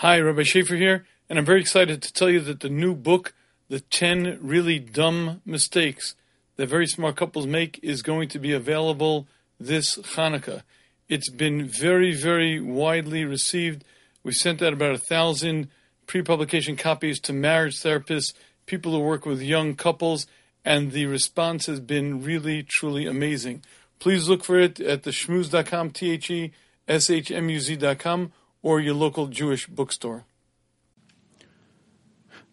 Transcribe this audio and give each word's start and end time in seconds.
Hi, 0.00 0.18
Rabbi 0.18 0.44
Shafier 0.44 0.78
here, 0.78 1.04
and 1.28 1.38
I'm 1.38 1.44
very 1.44 1.60
excited 1.60 2.00
to 2.00 2.10
tell 2.10 2.30
you 2.30 2.40
that 2.40 2.60
the 2.60 2.70
new 2.70 2.94
book, 2.94 3.34
The 3.68 3.80
10 3.80 4.38
Really 4.40 4.78
Dumb 4.78 5.42
Mistakes 5.44 6.14
That 6.56 6.70
Very 6.70 6.86
Smart 6.86 7.16
Couples 7.16 7.46
Make, 7.46 7.78
is 7.82 8.00
going 8.00 8.30
to 8.30 8.38
be 8.38 8.54
available 8.54 9.28
this 9.60 9.98
Hanukkah. 9.98 10.62
It's 11.10 11.28
been 11.28 11.66
very, 11.66 12.14
very 12.14 12.58
widely 12.58 13.26
received. 13.26 13.84
We 14.24 14.32
sent 14.32 14.62
out 14.62 14.72
about 14.72 14.94
a 14.94 14.98
thousand 14.98 15.68
pre 16.06 16.22
publication 16.22 16.76
copies 16.76 17.20
to 17.20 17.34
marriage 17.34 17.78
therapists, 17.78 18.32
people 18.64 18.92
who 18.92 19.00
work 19.00 19.26
with 19.26 19.42
young 19.42 19.74
couples, 19.74 20.26
and 20.64 20.92
the 20.92 21.04
response 21.04 21.66
has 21.66 21.78
been 21.78 22.24
really, 22.24 22.62
truly 22.62 23.04
amazing. 23.04 23.62
Please 23.98 24.30
look 24.30 24.44
for 24.44 24.58
it 24.58 24.80
at 24.80 25.02
the 25.02 25.10
shmuz.com, 25.10 25.90
T 25.90 26.10
H 26.12 26.30
E 26.30 26.52
S 26.88 27.10
H 27.10 27.30
M 27.30 27.50
U 27.50 27.60
Z.com 27.60 28.32
or 28.62 28.80
your 28.80 28.94
local 28.94 29.26
Jewish 29.26 29.66
bookstore. 29.66 30.24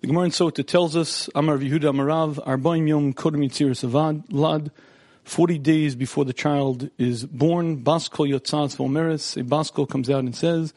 The 0.02 0.08
Gemara 0.08 0.26
in 0.26 0.32
Sota 0.32 0.66
tells 0.66 0.96
us, 0.96 1.30
Amar 1.34 1.58
Yehuda 1.58 1.92
Amarav, 1.92 2.36
Arbaim 2.46 2.88
Yom 2.88 3.14
Kodem 3.14 3.44
Yitzir 3.44 4.24
Lad, 4.32 4.72
40 5.24 5.58
days 5.58 5.96
before 5.96 6.24
the 6.24 6.34
child 6.34 6.90
is 6.98 7.26
born, 7.26 7.84
Baskol 7.84 8.30
Yotzaz 8.30 8.78
Vomeris, 8.78 9.36
a 9.36 9.44
Baskol 9.44 9.90
comes 9.90 10.10
out 10.10 10.20
and 10.20 10.36
says, 10.36 10.74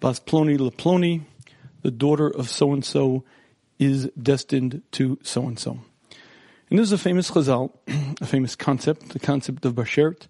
Bas 0.00 0.20
Ploni 0.20 0.58
Leploni, 0.58 1.22
the 1.82 1.90
daughter 1.90 2.28
of 2.28 2.50
so-and-so 2.50 3.24
is 3.78 4.10
destined 4.20 4.82
to 4.92 5.18
so-and-so. 5.22 5.78
And 6.70 6.78
this 6.78 6.88
is 6.88 6.92
a 6.92 6.98
famous 6.98 7.30
chazal, 7.30 7.72
a 8.20 8.26
famous 8.26 8.56
concept, 8.56 9.10
the 9.10 9.18
concept 9.18 9.64
of 9.64 9.74
Bashert, 9.74 10.26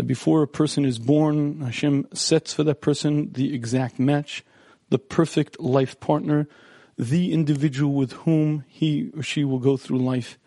that 0.00 0.06
before 0.06 0.42
a 0.42 0.48
person 0.48 0.86
is 0.86 0.98
born, 0.98 1.60
Hashem 1.60 2.08
sets 2.14 2.54
for 2.54 2.64
that 2.64 2.80
person 2.80 3.32
the 3.34 3.54
exact 3.54 3.98
match, 3.98 4.42
the 4.88 4.98
perfect 4.98 5.60
life 5.60 6.00
partner, 6.00 6.48
the 6.96 7.34
individual 7.34 7.92
with 7.92 8.12
whom 8.12 8.64
he 8.66 9.10
or 9.14 9.22
she 9.22 9.44
will 9.44 9.58
go 9.58 9.76
through 9.76 9.98
life 9.98 10.38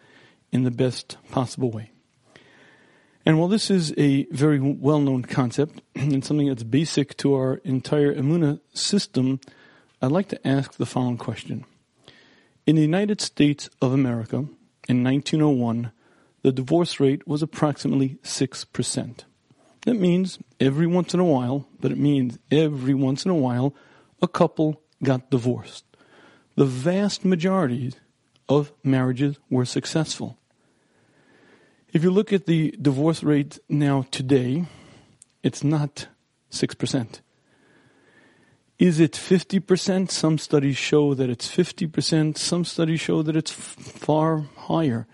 in 0.52 0.64
the 0.64 0.72
best 0.72 1.18
possible 1.30 1.70
way. 1.70 1.92
And 3.28 3.38
while 3.38 3.48
this 3.48 3.70
is 3.70 3.94
a 3.96 4.26
very 4.32 4.60
well 4.60 5.00
known 5.00 5.22
concept 5.22 5.84
and 5.96 6.26
something 6.26 6.48
that's 6.48 6.64
basic 6.64 7.16
to 7.18 7.36
our 7.36 7.58
entire 7.58 8.12
Emuna 8.12 8.60
system, 8.74 9.40
I'd 10.02 10.12
like 10.12 10.30
to 10.30 10.48
ask 10.48 10.78
the 10.78 10.88
following 10.88 11.20
question. 11.20 11.64
In 12.66 12.76
the 12.76 12.82
United 12.82 13.22
States 13.22 13.70
of 13.84 13.94
America, 13.94 14.48
in 14.90 15.04
1901, 15.04 15.92
the 16.42 16.52
divorce 16.52 17.00
rate 17.00 17.28
was 17.28 17.44
approximately 17.44 18.18
6%. 18.24 19.26
That 19.86 19.96
means 19.96 20.40
every 20.60 20.88
once 20.88 21.14
in 21.14 21.20
a 21.20 21.26
while, 21.26 21.68
but 21.80 21.92
it 21.92 21.98
means 21.98 22.40
every 22.50 22.94
once 22.94 23.26
in 23.26 23.32
a 23.32 23.36
while, 23.36 23.76
a 24.22 24.28
couple 24.28 24.82
got 25.04 25.30
divorced. 25.30 25.86
The 26.56 26.66
vast 26.66 27.26
majority 27.26 27.94
of 28.48 28.72
marriages 28.84 29.40
were 29.50 29.66
successful. 29.66 30.38
If 31.92 32.04
you 32.04 32.12
look 32.12 32.32
at 32.32 32.46
the 32.46 32.74
divorce 32.82 33.24
rate 33.24 33.60
now 33.68 34.06
today, 34.10 34.66
it's 35.44 35.64
not 35.64 36.08
6%. 36.52 37.20
Is 38.80 39.00
it 39.00 39.12
50%? 39.12 40.10
Some 40.10 40.38
studies 40.38 40.78
show 40.78 41.14
that 41.14 41.30
it's 41.30 41.48
50%. 41.48 42.38
Some 42.38 42.66
studies 42.66 43.02
show 43.02 43.22
that 43.22 43.36
it's 43.36 43.52
far 43.52 44.46
higher 44.56 45.08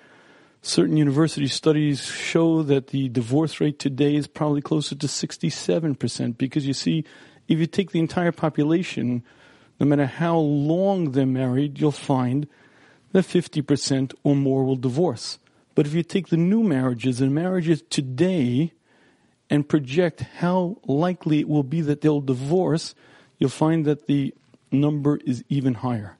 certain 0.62 0.98
university 0.98 1.48
studies 1.48 2.06
show 2.06 2.64
that 2.64 2.88
the 2.88 3.10
divorce 3.10 3.62
rate 3.62 3.80
today 3.80 4.16
is 4.16 4.28
probably 4.28 4.62
closer 4.62 4.96
to 4.96 5.08
67% 5.08 6.38
because 6.38 6.68
you 6.68 6.74
see, 6.74 7.06
if 7.48 7.60
you 7.60 7.66
take 7.66 7.92
the 7.92 8.00
entire 8.00 8.32
population, 8.32 9.24
no 9.80 9.86
matter 9.86 10.06
how 10.06 10.38
long 10.38 11.12
they're 11.12 11.26
married, 11.26 11.80
you'll 11.80 11.92
find 11.92 12.48
that 13.12 13.26
50% 13.26 14.14
or 14.24 14.36
more 14.36 14.64
will 14.64 14.76
divorce. 14.76 15.40
But 15.76 15.88
if 15.88 15.94
you 15.94 16.04
take 16.04 16.28
the 16.28 16.38
new 16.38 16.62
marriages 16.62 17.22
and 17.22 17.34
marriages 17.34 17.82
today 17.90 18.74
and 19.50 19.68
project 19.68 20.22
how 20.40 20.78
likely 20.86 21.40
it 21.40 21.48
will 21.48 21.64
be 21.64 21.82
that 21.82 22.02
they'll 22.02 22.22
divorce, 22.22 22.94
you'll 23.38 23.50
find 23.50 23.86
that 23.86 24.08
the 24.08 24.34
number 24.72 25.18
is 25.26 25.44
even 25.50 25.76
higher. 25.76 26.18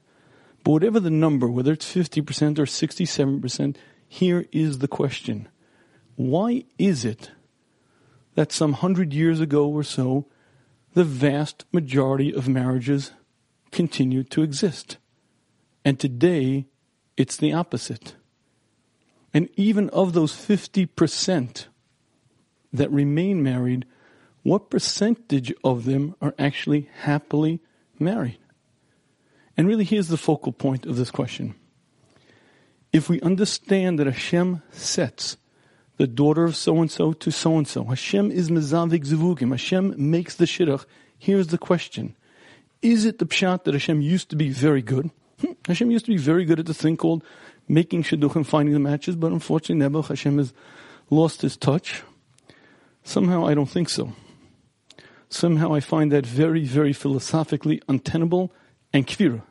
But 0.64 0.72
whatever 0.72 1.00
the 1.00 1.10
number, 1.10 1.48
whether 1.48 1.72
it's 1.72 1.94
50% 1.94 2.58
or 2.58 2.64
67%, 2.64 3.76
here 4.12 4.44
is 4.50 4.78
the 4.78 4.88
question. 4.88 5.48
Why 6.16 6.64
is 6.80 7.04
it 7.04 7.30
that 8.34 8.50
some 8.50 8.72
hundred 8.72 9.14
years 9.14 9.40
ago 9.40 9.68
or 9.68 9.84
so, 9.84 10.26
the 10.94 11.04
vast 11.04 11.64
majority 11.72 12.34
of 12.34 12.48
marriages 12.48 13.12
continue 13.70 14.24
to 14.24 14.42
exist? 14.42 14.96
And 15.84 16.00
today, 16.00 16.66
it's 17.16 17.36
the 17.36 17.52
opposite. 17.52 18.16
And 19.32 19.48
even 19.54 19.88
of 19.90 20.12
those 20.12 20.32
50% 20.32 21.66
that 22.72 22.90
remain 22.90 23.44
married, 23.44 23.86
what 24.42 24.70
percentage 24.70 25.54
of 25.62 25.84
them 25.84 26.16
are 26.20 26.34
actually 26.36 26.90
happily 27.02 27.60
married? 27.96 28.38
And 29.56 29.68
really, 29.68 29.84
here's 29.84 30.08
the 30.08 30.16
focal 30.16 30.50
point 30.50 30.84
of 30.84 30.96
this 30.96 31.12
question 31.12 31.54
if 32.92 33.08
we 33.08 33.20
understand 33.20 33.98
that 33.98 34.06
Hashem 34.06 34.62
sets 34.72 35.36
the 35.96 36.06
daughter 36.06 36.44
of 36.44 36.56
so 36.56 36.80
and 36.80 36.90
so 36.90 37.12
to 37.12 37.30
so 37.30 37.56
and 37.58 37.68
so, 37.68 37.84
Hashem 37.84 38.30
is 38.30 38.50
mezavik 38.50 39.06
zivugim, 39.06 39.50
Hashem 39.50 39.94
makes 39.98 40.34
the 40.34 40.46
shidduch. 40.46 40.86
Here's 41.18 41.48
the 41.48 41.58
question: 41.58 42.16
Is 42.82 43.04
it 43.04 43.18
the 43.18 43.26
pshat 43.26 43.64
that 43.64 43.74
Hashem 43.74 44.00
used 44.00 44.30
to 44.30 44.36
be 44.36 44.48
very 44.48 44.82
good? 44.82 45.10
Hmm, 45.40 45.52
Hashem 45.66 45.90
used 45.90 46.06
to 46.06 46.10
be 46.10 46.16
very 46.16 46.44
good 46.44 46.58
at 46.58 46.66
the 46.66 46.74
thing 46.74 46.96
called 46.96 47.22
making 47.68 48.02
shidduch 48.02 48.34
and 48.34 48.46
finding 48.46 48.72
the 48.72 48.80
matches, 48.80 49.14
but 49.16 49.30
unfortunately, 49.32 49.86
Nebuch 49.86 50.08
Hashem 50.08 50.38
has 50.38 50.52
lost 51.10 51.42
his 51.42 51.56
touch. 51.56 52.02
Somehow, 53.04 53.46
I 53.46 53.54
don't 53.54 53.70
think 53.70 53.88
so. 53.88 54.12
Somehow, 55.28 55.72
I 55.74 55.80
find 55.80 56.10
that 56.12 56.26
very, 56.26 56.64
very 56.64 56.92
philosophically 56.92 57.80
untenable 57.88 58.52
and 58.92 59.06
kfirah. 59.06 59.42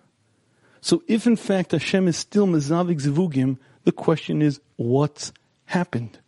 So 0.82 1.04
if 1.08 1.28
in 1.28 1.36
fact 1.36 1.72
Hashem 1.72 2.08
is 2.08 2.18
still 2.18 2.48
mezavik 2.48 3.02
zivugim, 3.02 3.58
the 3.84 3.92
question 3.92 4.42
is, 4.42 4.60
what's 4.76 5.34
happened? 5.66 6.20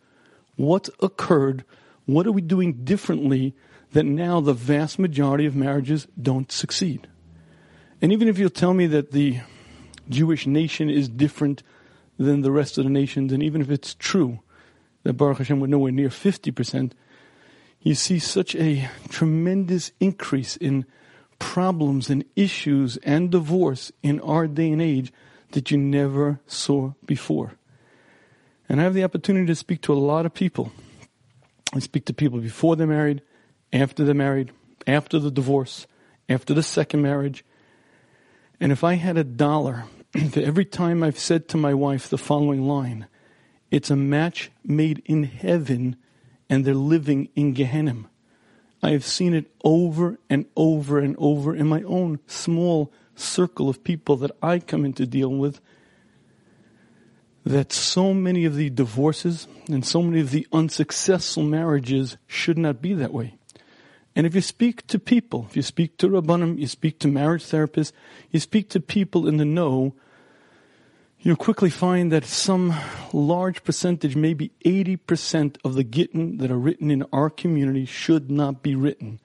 What 0.56 0.88
occurred? 1.00 1.64
What 2.06 2.26
are 2.26 2.32
we 2.32 2.42
doing 2.42 2.84
differently 2.84 3.54
that 3.92 4.04
now 4.04 4.40
the 4.40 4.54
vast 4.54 4.98
majority 4.98 5.46
of 5.46 5.56
marriages 5.56 6.06
don't 6.20 6.50
succeed? 6.50 7.08
And 8.00 8.12
even 8.12 8.28
if 8.28 8.38
you'll 8.38 8.50
tell 8.50 8.74
me 8.74 8.86
that 8.88 9.12
the 9.12 9.40
Jewish 10.08 10.46
nation 10.46 10.90
is 10.90 11.08
different 11.08 11.62
than 12.18 12.42
the 12.42 12.50
rest 12.50 12.78
of 12.78 12.84
the 12.84 12.90
nations, 12.90 13.32
and 13.32 13.42
even 13.42 13.60
if 13.60 13.70
it's 13.70 13.94
true 13.94 14.40
that 15.04 15.14
Baruch 15.14 15.38
Hashem 15.38 15.60
we're 15.60 15.66
nowhere 15.66 15.92
near 15.92 16.08
50%, 16.08 16.92
you 17.80 17.94
see 17.94 18.18
such 18.18 18.54
a 18.54 18.88
tremendous 19.08 19.92
increase 20.00 20.56
in 20.56 20.84
problems 21.42 22.08
and 22.08 22.24
issues 22.36 22.98
and 22.98 23.28
divorce 23.28 23.90
in 24.00 24.20
our 24.20 24.46
day 24.46 24.70
and 24.70 24.80
age 24.80 25.12
that 25.50 25.72
you 25.72 25.76
never 25.76 26.38
saw 26.46 26.92
before. 27.04 27.54
And 28.68 28.80
I 28.80 28.84
have 28.84 28.94
the 28.94 29.02
opportunity 29.02 29.46
to 29.46 29.56
speak 29.56 29.82
to 29.82 29.92
a 29.92 29.94
lot 29.94 30.24
of 30.24 30.32
people. 30.32 30.70
I 31.74 31.80
speak 31.80 32.04
to 32.06 32.14
people 32.14 32.38
before 32.38 32.76
they're 32.76 32.86
married, 32.86 33.22
after 33.72 34.04
they're 34.04 34.14
married, 34.14 34.52
after 34.86 35.18
the 35.18 35.32
divorce, 35.32 35.88
after 36.28 36.54
the 36.54 36.62
second 36.62 37.02
marriage. 37.02 37.44
And 38.60 38.70
if 38.70 38.84
I 38.84 38.94
had 38.94 39.18
a 39.18 39.24
dollar 39.24 39.86
for 40.30 40.40
every 40.40 40.64
time 40.64 41.02
I've 41.02 41.18
said 41.18 41.48
to 41.48 41.56
my 41.56 41.74
wife 41.74 42.08
the 42.08 42.18
following 42.18 42.68
line, 42.68 43.08
it's 43.72 43.90
a 43.90 43.96
match 43.96 44.52
made 44.64 45.02
in 45.06 45.24
heaven 45.24 45.96
and 46.48 46.64
they're 46.64 46.74
living 46.74 47.30
in 47.34 47.52
Gehenna. 47.52 48.04
I 48.82 48.90
have 48.90 49.04
seen 49.04 49.32
it 49.32 49.50
over 49.62 50.18
and 50.28 50.46
over 50.56 50.98
and 50.98 51.14
over 51.18 51.54
in 51.54 51.68
my 51.68 51.82
own 51.82 52.18
small 52.26 52.92
circle 53.14 53.68
of 53.68 53.84
people 53.84 54.16
that 54.16 54.32
I 54.42 54.58
come 54.58 54.84
into 54.84 55.06
deal 55.06 55.30
with. 55.30 55.60
That 57.44 57.72
so 57.72 58.12
many 58.14 58.44
of 58.44 58.56
the 58.56 58.70
divorces 58.70 59.46
and 59.68 59.84
so 59.84 60.02
many 60.02 60.20
of 60.20 60.30
the 60.30 60.46
unsuccessful 60.52 61.42
marriages 61.42 62.16
should 62.26 62.58
not 62.58 62.82
be 62.82 62.94
that 62.94 63.12
way. 63.12 63.34
And 64.14 64.26
if 64.26 64.34
you 64.34 64.40
speak 64.40 64.86
to 64.88 64.98
people, 64.98 65.46
if 65.48 65.56
you 65.56 65.62
speak 65.62 65.96
to 65.98 66.08
Rabbanim, 66.08 66.58
you 66.58 66.66
speak 66.66 66.98
to 67.00 67.08
marriage 67.08 67.44
therapists, 67.44 67.92
you 68.30 68.40
speak 68.40 68.68
to 68.70 68.80
people 68.80 69.26
in 69.26 69.38
the 69.38 69.44
know, 69.44 69.94
you'll 71.22 71.36
quickly 71.36 71.70
find 71.70 72.10
that 72.12 72.24
some 72.24 72.74
large 73.12 73.62
percentage, 73.64 74.16
maybe 74.16 74.50
80% 74.64 75.56
of 75.64 75.74
the 75.74 75.84
gittin 75.84 76.38
that 76.38 76.50
are 76.50 76.58
written 76.58 76.90
in 76.90 77.04
our 77.12 77.30
community 77.30 77.86
should 77.86 78.30
not 78.30 78.62
be 78.62 78.74
written. 78.74 79.20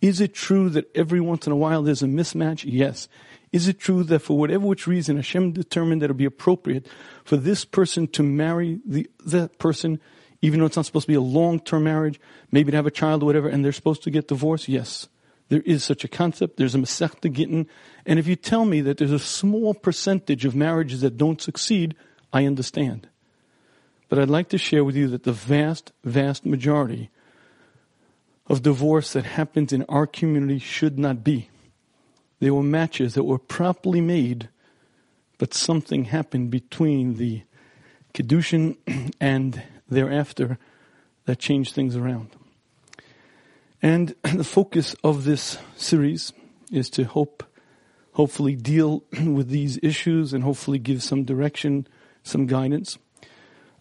Is 0.00 0.20
it 0.20 0.34
true 0.34 0.68
that 0.70 0.94
every 0.94 1.20
once 1.20 1.46
in 1.46 1.52
a 1.52 1.56
while 1.56 1.82
there's 1.82 2.02
a 2.02 2.06
mismatch? 2.06 2.64
Yes. 2.66 3.08
Is 3.52 3.68
it 3.68 3.78
true 3.78 4.02
that 4.04 4.18
for 4.18 4.36
whatever 4.36 4.66
which 4.66 4.86
reason 4.86 5.16
Hashem 5.16 5.52
determined 5.52 6.02
that 6.02 6.06
it 6.06 6.10
would 6.10 6.16
be 6.18 6.24
appropriate 6.24 6.86
for 7.24 7.36
this 7.36 7.64
person 7.64 8.08
to 8.08 8.22
marry 8.22 8.80
the, 8.84 9.08
that 9.24 9.58
person, 9.58 10.00
even 10.42 10.60
though 10.60 10.66
it's 10.66 10.76
not 10.76 10.84
supposed 10.84 11.06
to 11.06 11.12
be 11.12 11.14
a 11.14 11.20
long-term 11.20 11.84
marriage, 11.84 12.20
maybe 12.50 12.72
to 12.72 12.76
have 12.76 12.86
a 12.86 12.90
child 12.90 13.22
or 13.22 13.26
whatever, 13.26 13.48
and 13.48 13.64
they're 13.64 13.72
supposed 13.72 14.02
to 14.02 14.10
get 14.10 14.28
divorced? 14.28 14.68
Yes. 14.68 15.08
There 15.48 15.62
is 15.64 15.84
such 15.84 16.04
a 16.04 16.08
concept. 16.08 16.56
There's 16.56 16.74
a 16.74 16.78
Masechta 16.78 17.32
Gittin. 17.32 17.68
And 18.04 18.18
if 18.18 18.26
you 18.26 18.36
tell 18.36 18.64
me 18.64 18.80
that 18.80 18.98
there's 18.98 19.12
a 19.12 19.18
small 19.18 19.74
percentage 19.74 20.44
of 20.44 20.56
marriages 20.56 21.02
that 21.02 21.16
don't 21.16 21.40
succeed, 21.40 21.94
I 22.32 22.46
understand. 22.46 23.08
But 24.08 24.18
I'd 24.18 24.30
like 24.30 24.48
to 24.50 24.58
share 24.58 24.84
with 24.84 24.96
you 24.96 25.08
that 25.08 25.24
the 25.24 25.32
vast, 25.32 25.92
vast 26.04 26.44
majority 26.46 27.10
of 28.46 28.62
divorce 28.62 29.12
that 29.12 29.24
happens 29.24 29.72
in 29.72 29.84
our 29.88 30.06
community 30.06 30.58
should 30.58 30.98
not 30.98 31.24
be. 31.24 31.48
They 32.38 32.50
were 32.50 32.62
matches 32.62 33.14
that 33.14 33.24
were 33.24 33.38
properly 33.38 34.00
made, 34.00 34.48
but 35.38 35.54
something 35.54 36.04
happened 36.04 36.50
between 36.50 37.14
the 37.14 37.42
Kiddushin 38.14 38.76
and 39.20 39.62
thereafter 39.88 40.58
that 41.24 41.38
changed 41.38 41.74
things 41.74 41.96
around. 41.96 42.30
And 43.86 44.16
the 44.24 44.42
focus 44.42 44.96
of 45.04 45.22
this 45.22 45.58
series 45.76 46.32
is 46.72 46.90
to 46.90 47.04
hope, 47.04 47.44
hopefully 48.14 48.56
deal 48.56 49.04
with 49.24 49.48
these 49.48 49.78
issues 49.80 50.32
and 50.32 50.42
hopefully 50.42 50.80
give 50.80 51.04
some 51.04 51.22
direction, 51.22 51.86
some 52.24 52.46
guidance. 52.46 52.98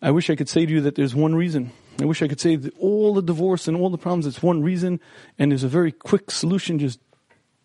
I 0.03 0.11
wish 0.11 0.29
I 0.29 0.35
could 0.35 0.47
say 0.47 0.63
to 0.63 0.71
you 0.71 0.81
that 0.81 0.93
there's 0.93 1.15
one 1.15 1.33
reason. 1.33 1.71
I 1.99 2.05
wish 2.05 2.21
I 2.21 2.27
could 2.27 2.39
say 2.39 2.55
that 2.55 2.77
all 2.77 3.15
the 3.15 3.23
divorce 3.23 3.67
and 3.67 3.75
all 3.75 3.89
the 3.89 3.97
problems, 3.97 4.27
it's 4.27 4.43
one 4.43 4.61
reason 4.61 4.99
and 5.39 5.51
there's 5.51 5.63
a 5.63 5.67
very 5.67 5.91
quick 5.91 6.29
solution. 6.29 6.77
Just 6.77 6.99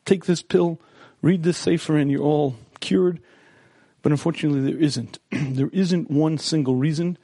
take 0.06 0.24
this 0.24 0.40
pill, 0.40 0.80
read 1.20 1.42
this 1.42 1.58
sefer 1.58 1.98
and 1.98 2.10
you're 2.10 2.22
all 2.22 2.56
cured. 2.80 3.20
But 4.00 4.12
unfortunately 4.12 4.62
there 4.62 4.82
isn't. 4.82 5.18
there 5.30 5.68
isn't 5.74 6.10
one 6.10 6.38
single 6.38 6.76
reason. 6.76 7.18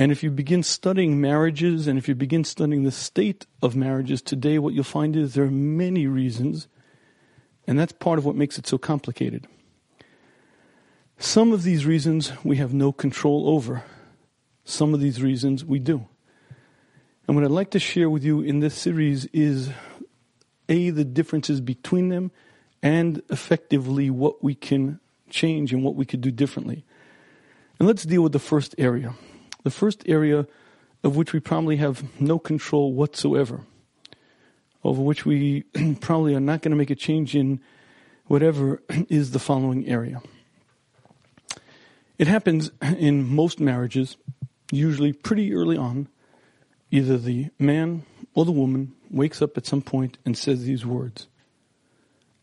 And 0.00 0.10
if 0.10 0.22
you 0.22 0.30
begin 0.30 0.62
studying 0.62 1.20
marriages 1.20 1.86
and 1.86 1.98
if 1.98 2.08
you 2.08 2.14
begin 2.14 2.42
studying 2.42 2.84
the 2.84 2.90
state 2.90 3.44
of 3.60 3.76
marriages 3.76 4.22
today, 4.22 4.58
what 4.58 4.72
you'll 4.72 4.82
find 4.82 5.14
is 5.14 5.34
there 5.34 5.44
are 5.44 5.50
many 5.50 6.06
reasons. 6.06 6.68
And 7.66 7.78
that's 7.78 7.92
part 7.92 8.18
of 8.18 8.24
what 8.24 8.34
makes 8.34 8.56
it 8.56 8.66
so 8.66 8.78
complicated. 8.78 9.46
Some 11.18 11.52
of 11.52 11.64
these 11.64 11.84
reasons 11.84 12.32
we 12.42 12.56
have 12.56 12.72
no 12.72 12.92
control 12.92 13.50
over. 13.50 13.84
Some 14.64 14.94
of 14.94 15.00
these 15.00 15.22
reasons 15.22 15.66
we 15.66 15.78
do. 15.78 16.08
And 17.28 17.36
what 17.36 17.44
I'd 17.44 17.50
like 17.50 17.72
to 17.72 17.78
share 17.78 18.08
with 18.08 18.24
you 18.24 18.40
in 18.40 18.60
this 18.60 18.74
series 18.74 19.26
is 19.34 19.68
A, 20.70 20.88
the 20.88 21.04
differences 21.04 21.60
between 21.60 22.08
them, 22.08 22.30
and 22.82 23.20
effectively 23.28 24.08
what 24.08 24.42
we 24.42 24.54
can 24.54 24.98
change 25.28 25.74
and 25.74 25.84
what 25.84 25.94
we 25.94 26.06
could 26.06 26.22
do 26.22 26.30
differently. 26.30 26.86
And 27.78 27.86
let's 27.86 28.04
deal 28.04 28.22
with 28.22 28.32
the 28.32 28.38
first 28.38 28.74
area 28.78 29.14
the 29.62 29.70
first 29.70 30.02
area 30.06 30.46
of 31.02 31.16
which 31.16 31.32
we 31.32 31.40
probably 31.40 31.76
have 31.76 32.04
no 32.20 32.38
control 32.38 32.92
whatsoever, 32.92 33.60
over 34.84 35.02
which 35.02 35.24
we 35.24 35.62
probably 36.00 36.34
are 36.34 36.40
not 36.40 36.62
going 36.62 36.70
to 36.70 36.76
make 36.76 36.90
a 36.90 36.94
change 36.94 37.34
in 37.34 37.60
whatever 38.26 38.82
is 39.08 39.30
the 39.30 39.38
following 39.38 39.86
area. 39.88 40.22
It 42.18 42.26
happens 42.26 42.70
in 42.82 43.26
most 43.26 43.60
marriages, 43.60 44.16
usually 44.70 45.12
pretty 45.12 45.54
early 45.54 45.76
on. 45.76 46.08
Either 46.92 47.18
the 47.18 47.50
man 47.58 48.04
or 48.34 48.44
the 48.44 48.52
woman 48.52 48.92
wakes 49.10 49.40
up 49.40 49.56
at 49.56 49.64
some 49.64 49.80
point 49.80 50.18
and 50.24 50.36
says 50.36 50.64
these 50.64 50.84
words 50.84 51.28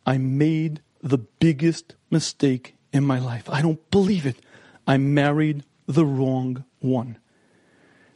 I 0.06 0.18
made 0.18 0.82
the 1.04 1.18
biggest 1.18 1.96
mistake 2.10 2.76
in 2.94 3.04
my 3.04 3.20
life. 3.20 3.50
I 3.50 3.62
don't 3.62 3.92
believe 3.92 4.26
it. 4.26 4.38
I 4.88 4.98
married 4.98 5.66
the 5.86 6.06
wrong 6.06 6.64
one. 6.80 7.18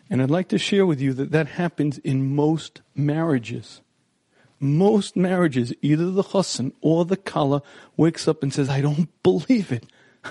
And 0.10 0.22
I'd 0.22 0.30
like 0.30 0.50
to 0.50 0.58
share 0.58 0.86
with 0.86 1.00
you 1.00 1.13
that 1.13 1.31
that 1.31 1.48
happens 1.48 1.98
in 2.00 2.36
most 2.36 2.81
marriages. 2.94 3.81
Most 4.60 5.16
marriages, 5.16 5.74
either 5.81 6.12
the 6.12 6.24
chassan 6.24 6.74
or 6.81 7.06
the 7.06 7.18
kala 7.18 7.63
wakes 7.98 8.28
up 8.28 8.44
and 8.44 8.54
says, 8.54 8.69
I 8.69 8.81
don't 8.81 9.10
believe 9.24 9.72
it. 9.72 9.86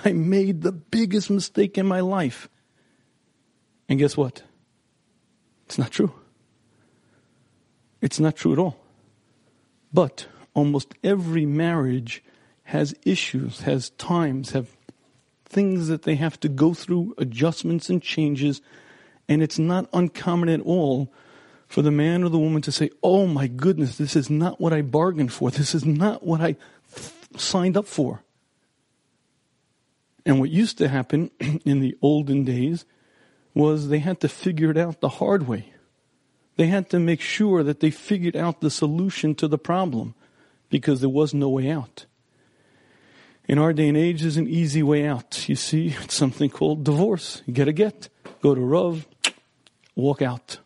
I 0.05 0.13
made 0.13 0.61
the 0.61 0.71
biggest 0.71 1.29
mistake 1.29 1.77
in 1.77 1.85
my 1.85 1.99
life. 1.99 2.47
And 3.89 3.99
guess 3.99 4.15
what? 4.15 4.43
It's 5.65 5.77
not 5.77 5.91
true. 5.91 6.13
It's 8.01 8.19
not 8.19 8.35
true 8.35 8.53
at 8.53 8.59
all. 8.59 8.77
But 9.93 10.27
almost 10.53 10.93
every 11.03 11.45
marriage 11.45 12.23
has 12.63 12.95
issues, 13.03 13.61
has 13.61 13.89
times, 13.91 14.51
have 14.51 14.77
things 15.51 15.87
that 15.87 16.03
they 16.03 16.15
have 16.15 16.39
to 16.39 16.49
go 16.49 16.73
through, 16.73 17.13
adjustments 17.17 17.89
and 17.89 18.01
changes, 18.01 18.61
and 19.27 19.43
it's 19.43 19.59
not 19.59 19.89
uncommon 19.93 20.49
at 20.49 20.61
all 20.61 21.11
for 21.67 21.81
the 21.81 21.91
man 21.91 22.23
or 22.23 22.29
the 22.29 22.39
woman 22.39 22.61
to 22.63 22.71
say, 22.71 22.89
Oh 23.03 23.27
my 23.27 23.47
goodness, 23.47 23.97
this 23.97 24.15
is 24.15 24.29
not 24.29 24.59
what 24.59 24.73
I 24.73 24.81
bargained 24.81 25.31
for. 25.31 25.51
This 25.51 25.75
is 25.75 25.85
not 25.85 26.23
what 26.23 26.41
I 26.41 26.55
signed 27.37 27.77
up 27.77 27.87
for. 27.87 28.23
And 30.25 30.39
what 30.39 30.49
used 30.49 30.77
to 30.79 30.87
happen 30.87 31.31
in 31.65 31.79
the 31.79 31.97
olden 32.01 32.43
days 32.43 32.85
was 33.53 33.87
they 33.87 33.99
had 33.99 34.19
to 34.21 34.29
figure 34.29 34.71
it 34.71 34.77
out 34.77 35.01
the 35.01 35.09
hard 35.09 35.47
way. 35.47 35.73
They 36.57 36.67
had 36.67 36.89
to 36.89 36.99
make 36.99 37.21
sure 37.21 37.63
that 37.63 37.79
they 37.79 37.89
figured 37.89 38.35
out 38.35 38.61
the 38.61 38.69
solution 38.69 39.35
to 39.35 39.47
the 39.47 39.57
problem 39.57 40.13
because 40.69 41.01
there 41.01 41.09
was 41.09 41.33
no 41.33 41.49
way 41.49 41.69
out 41.69 42.05
in 43.51 43.59
our 43.59 43.73
day 43.73 43.89
and 43.89 43.97
age 43.97 44.23
is 44.23 44.37
an 44.37 44.47
easy 44.47 44.81
way 44.81 45.05
out. 45.05 45.49
You 45.49 45.57
see, 45.57 45.93
it's 46.01 46.15
something 46.15 46.49
called 46.49 46.85
divorce. 46.85 47.41
You 47.45 47.53
get 47.53 47.67
a 47.67 47.73
get, 47.73 48.07
go 48.41 48.55
to 48.55 48.61
Rav, 48.61 49.05
walk 49.93 50.21
out. 50.21 50.59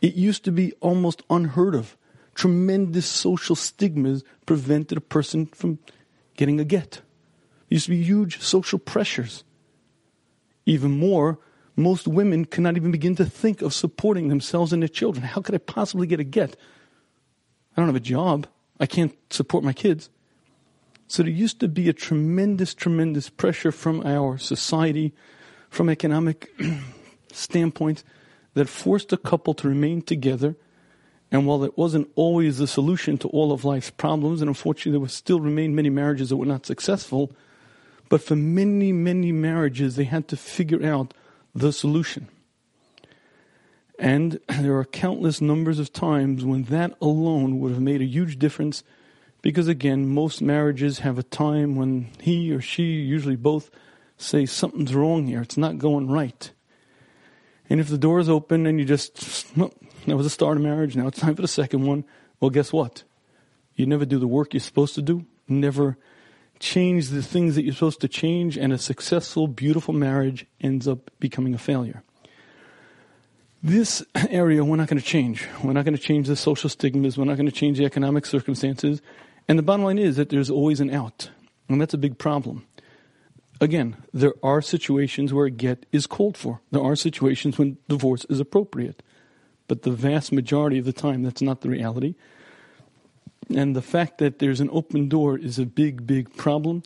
It 0.00 0.14
used 0.14 0.44
to 0.44 0.52
be 0.52 0.72
almost 0.74 1.24
unheard 1.28 1.74
of. 1.74 1.96
Tremendous 2.36 3.06
social 3.06 3.56
stigmas 3.56 4.22
prevented 4.46 4.96
a 4.96 5.00
person 5.00 5.46
from 5.46 5.80
getting 6.36 6.60
a 6.60 6.64
get. 6.64 6.92
There 6.92 7.74
used 7.76 7.86
to 7.86 7.90
be 7.90 8.04
huge 8.04 8.40
social 8.40 8.78
pressures. 8.78 9.42
Even 10.66 10.92
more, 10.92 11.40
most 11.74 12.06
women 12.06 12.44
cannot 12.44 12.76
even 12.76 12.92
begin 12.92 13.16
to 13.16 13.24
think 13.24 13.60
of 13.60 13.74
supporting 13.74 14.28
themselves 14.28 14.72
and 14.72 14.82
their 14.82 14.88
children. 14.88 15.26
How 15.26 15.40
could 15.40 15.56
I 15.56 15.58
possibly 15.58 16.06
get 16.06 16.20
a 16.20 16.24
get? 16.24 16.54
I 17.76 17.80
don't 17.80 17.88
have 17.88 17.96
a 17.96 18.00
job. 18.00 18.46
I 18.78 18.86
can't 18.86 19.16
support 19.30 19.64
my 19.64 19.72
kids. 19.72 20.10
So 21.08 21.22
there 21.22 21.32
used 21.32 21.58
to 21.60 21.68
be 21.68 21.88
a 21.88 21.94
tremendous, 21.94 22.74
tremendous 22.74 23.30
pressure 23.30 23.72
from 23.72 24.02
our 24.04 24.36
society, 24.36 25.14
from 25.70 25.88
economic 25.88 26.50
standpoint, 27.32 28.04
that 28.52 28.68
forced 28.68 29.12
a 29.14 29.16
couple 29.16 29.54
to 29.54 29.68
remain 29.68 30.02
together. 30.02 30.54
And 31.32 31.46
while 31.46 31.64
it 31.64 31.78
wasn't 31.78 32.10
always 32.14 32.58
the 32.58 32.66
solution 32.66 33.16
to 33.18 33.28
all 33.28 33.52
of 33.52 33.64
life's 33.64 33.90
problems, 33.90 34.42
and 34.42 34.48
unfortunately 34.50 34.98
there 34.98 35.08
still 35.08 35.40
remain 35.40 35.74
many 35.74 35.88
marriages 35.88 36.28
that 36.28 36.36
were 36.36 36.44
not 36.44 36.66
successful, 36.66 37.32
but 38.10 38.22
for 38.22 38.36
many, 38.36 38.92
many 38.92 39.32
marriages 39.32 39.96
they 39.96 40.04
had 40.04 40.28
to 40.28 40.36
figure 40.36 40.84
out 40.84 41.14
the 41.54 41.72
solution. 41.72 42.28
And 43.98 44.40
there 44.60 44.76
are 44.76 44.84
countless 44.84 45.40
numbers 45.40 45.78
of 45.78 45.90
times 45.90 46.44
when 46.44 46.64
that 46.64 46.94
alone 47.00 47.60
would 47.60 47.72
have 47.72 47.80
made 47.80 48.02
a 48.02 48.06
huge 48.06 48.38
difference 48.38 48.82
because 49.42 49.68
again, 49.68 50.08
most 50.08 50.42
marriages 50.42 51.00
have 51.00 51.18
a 51.18 51.22
time 51.22 51.76
when 51.76 52.10
he 52.20 52.52
or 52.52 52.60
she, 52.60 52.82
usually 52.82 53.36
both, 53.36 53.70
say 54.16 54.46
something's 54.46 54.94
wrong 54.94 55.26
here. 55.26 55.42
It's 55.42 55.56
not 55.56 55.78
going 55.78 56.10
right. 56.10 56.50
And 57.70 57.80
if 57.80 57.88
the 57.88 57.98
door 57.98 58.18
is 58.18 58.28
open 58.28 58.66
and 58.66 58.78
you 58.78 58.84
just, 58.84 59.46
well, 59.56 59.72
that 60.06 60.16
was 60.16 60.26
the 60.26 60.30
start 60.30 60.56
of 60.56 60.62
marriage, 60.62 60.96
now 60.96 61.06
it's 61.06 61.20
time 61.20 61.36
for 61.36 61.42
the 61.42 61.48
second 61.48 61.86
one, 61.86 62.04
well, 62.40 62.50
guess 62.50 62.72
what? 62.72 63.04
You 63.74 63.86
never 63.86 64.04
do 64.04 64.18
the 64.18 64.26
work 64.26 64.54
you're 64.54 64.60
supposed 64.60 64.94
to 64.96 65.02
do, 65.02 65.26
never 65.46 65.98
change 66.58 67.10
the 67.10 67.22
things 67.22 67.54
that 67.54 67.64
you're 67.64 67.74
supposed 67.74 68.00
to 68.00 68.08
change, 68.08 68.56
and 68.56 68.72
a 68.72 68.78
successful, 68.78 69.46
beautiful 69.46 69.94
marriage 69.94 70.46
ends 70.60 70.88
up 70.88 71.10
becoming 71.20 71.54
a 71.54 71.58
failure. 71.58 72.02
This 73.62 74.04
area 74.30 74.64
we're 74.64 74.76
not 74.76 74.88
going 74.88 75.00
to 75.00 75.06
change. 75.06 75.46
We're 75.62 75.72
not 75.72 75.84
going 75.84 75.96
to 75.96 76.02
change 76.02 76.28
the 76.28 76.36
social 76.36 76.70
stigmas. 76.70 77.18
We're 77.18 77.24
not 77.24 77.36
going 77.36 77.46
to 77.46 77.52
change 77.52 77.78
the 77.78 77.84
economic 77.84 78.24
circumstances. 78.24 79.02
And 79.48 79.58
the 79.58 79.62
bottom 79.62 79.84
line 79.84 79.98
is 79.98 80.16
that 80.16 80.28
there's 80.28 80.50
always 80.50 80.80
an 80.80 80.90
out. 80.90 81.30
And 81.68 81.80
that's 81.80 81.94
a 81.94 81.98
big 81.98 82.18
problem. 82.18 82.66
Again, 83.60 83.96
there 84.12 84.34
are 84.42 84.62
situations 84.62 85.32
where 85.32 85.46
a 85.46 85.50
get 85.50 85.86
is 85.90 86.06
called 86.06 86.36
for. 86.36 86.60
There 86.70 86.82
are 86.82 86.94
situations 86.94 87.58
when 87.58 87.78
divorce 87.88 88.24
is 88.26 88.40
appropriate. 88.40 89.02
But 89.66 89.82
the 89.82 89.90
vast 89.90 90.32
majority 90.32 90.78
of 90.78 90.84
the 90.84 90.92
time, 90.92 91.22
that's 91.22 91.42
not 91.42 91.62
the 91.62 91.68
reality. 91.68 92.14
And 93.54 93.74
the 93.74 93.82
fact 93.82 94.18
that 94.18 94.38
there's 94.38 94.60
an 94.60 94.70
open 94.72 95.08
door 95.08 95.38
is 95.38 95.58
a 95.58 95.66
big, 95.66 96.06
big 96.06 96.36
problem. 96.36 96.82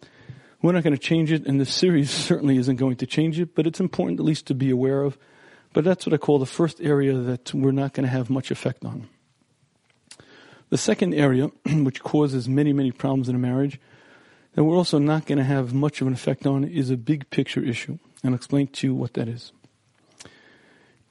We're 0.63 0.73
not 0.73 0.85
going 0.85 0.95
to 0.95 0.99
change 0.99 1.33
it, 1.33 1.47
and 1.47 1.61
this 1.61 1.75
series 1.75 2.11
certainly 2.29 2.57
isn't 2.57 2.77
going 2.77 2.97
to 2.97 3.07
change 3.07 3.39
it, 3.39 3.55
but 3.55 3.67
it's 3.67 3.81
important 3.81 4.21
at 4.21 4.25
least 4.25 4.47
to 4.47 4.55
be 4.55 4.71
aware 4.71 5.03
of. 5.03 5.19
But 5.73 5.85
that's 5.85 6.07
what 6.07 6.15
I 6.15 6.19
call 6.19 6.39
the 6.39 6.47
first 6.47 6.81
area 6.81 7.15
that 7.15 7.53
we're 7.53 7.73
not 7.73 7.95
going 7.95 8.05
to 8.05 8.11
have 8.11 8.31
much 8.31 8.51
effect 8.51 8.85
on. 8.85 9.09
The 10.73 10.79
second 10.79 11.13
area, 11.13 11.49
which 11.67 12.03
causes 12.03 12.49
many, 12.49 12.73
many 12.73 12.93
problems 12.93 13.29
in 13.29 13.37
a 13.37 13.39
marriage, 13.39 13.79
that 14.55 14.65
we're 14.65 14.75
also 14.75 14.99
not 14.99 15.27
going 15.27 15.37
to 15.37 15.45
have 15.45 15.75
much 15.75 16.01
of 16.01 16.07
an 16.07 16.15
effect 16.15 16.47
on, 16.47 16.65
is 16.65 16.89
a 16.89 16.97
big 16.97 17.29
picture 17.29 17.63
issue. 17.63 17.99
And 18.25 18.33
I'll 18.33 18.37
explain 18.37 18.69
to 18.69 18.87
you 18.87 18.95
what 18.95 19.13
that 19.13 19.29
is. 19.29 19.53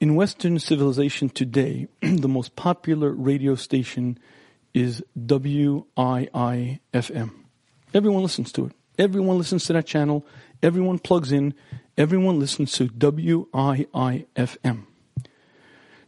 In 0.00 0.16
Western 0.16 0.58
civilization 0.58 1.28
today, 1.28 1.86
the 2.00 2.26
most 2.26 2.56
popular 2.56 3.12
radio 3.12 3.54
station 3.54 4.18
is 4.74 5.00
WIIFM. 5.16 6.80
Everyone 7.94 8.22
listens 8.22 8.50
to 8.50 8.66
it. 8.66 8.72
Everyone 8.98 9.38
listens 9.38 9.64
to 9.66 9.74
that 9.74 9.86
channel. 9.86 10.26
Everyone 10.60 10.98
plugs 10.98 11.30
in. 11.30 11.54
Everyone 11.96 12.40
listens 12.40 12.72
to 12.72 12.88
WIIFM. 12.88 14.26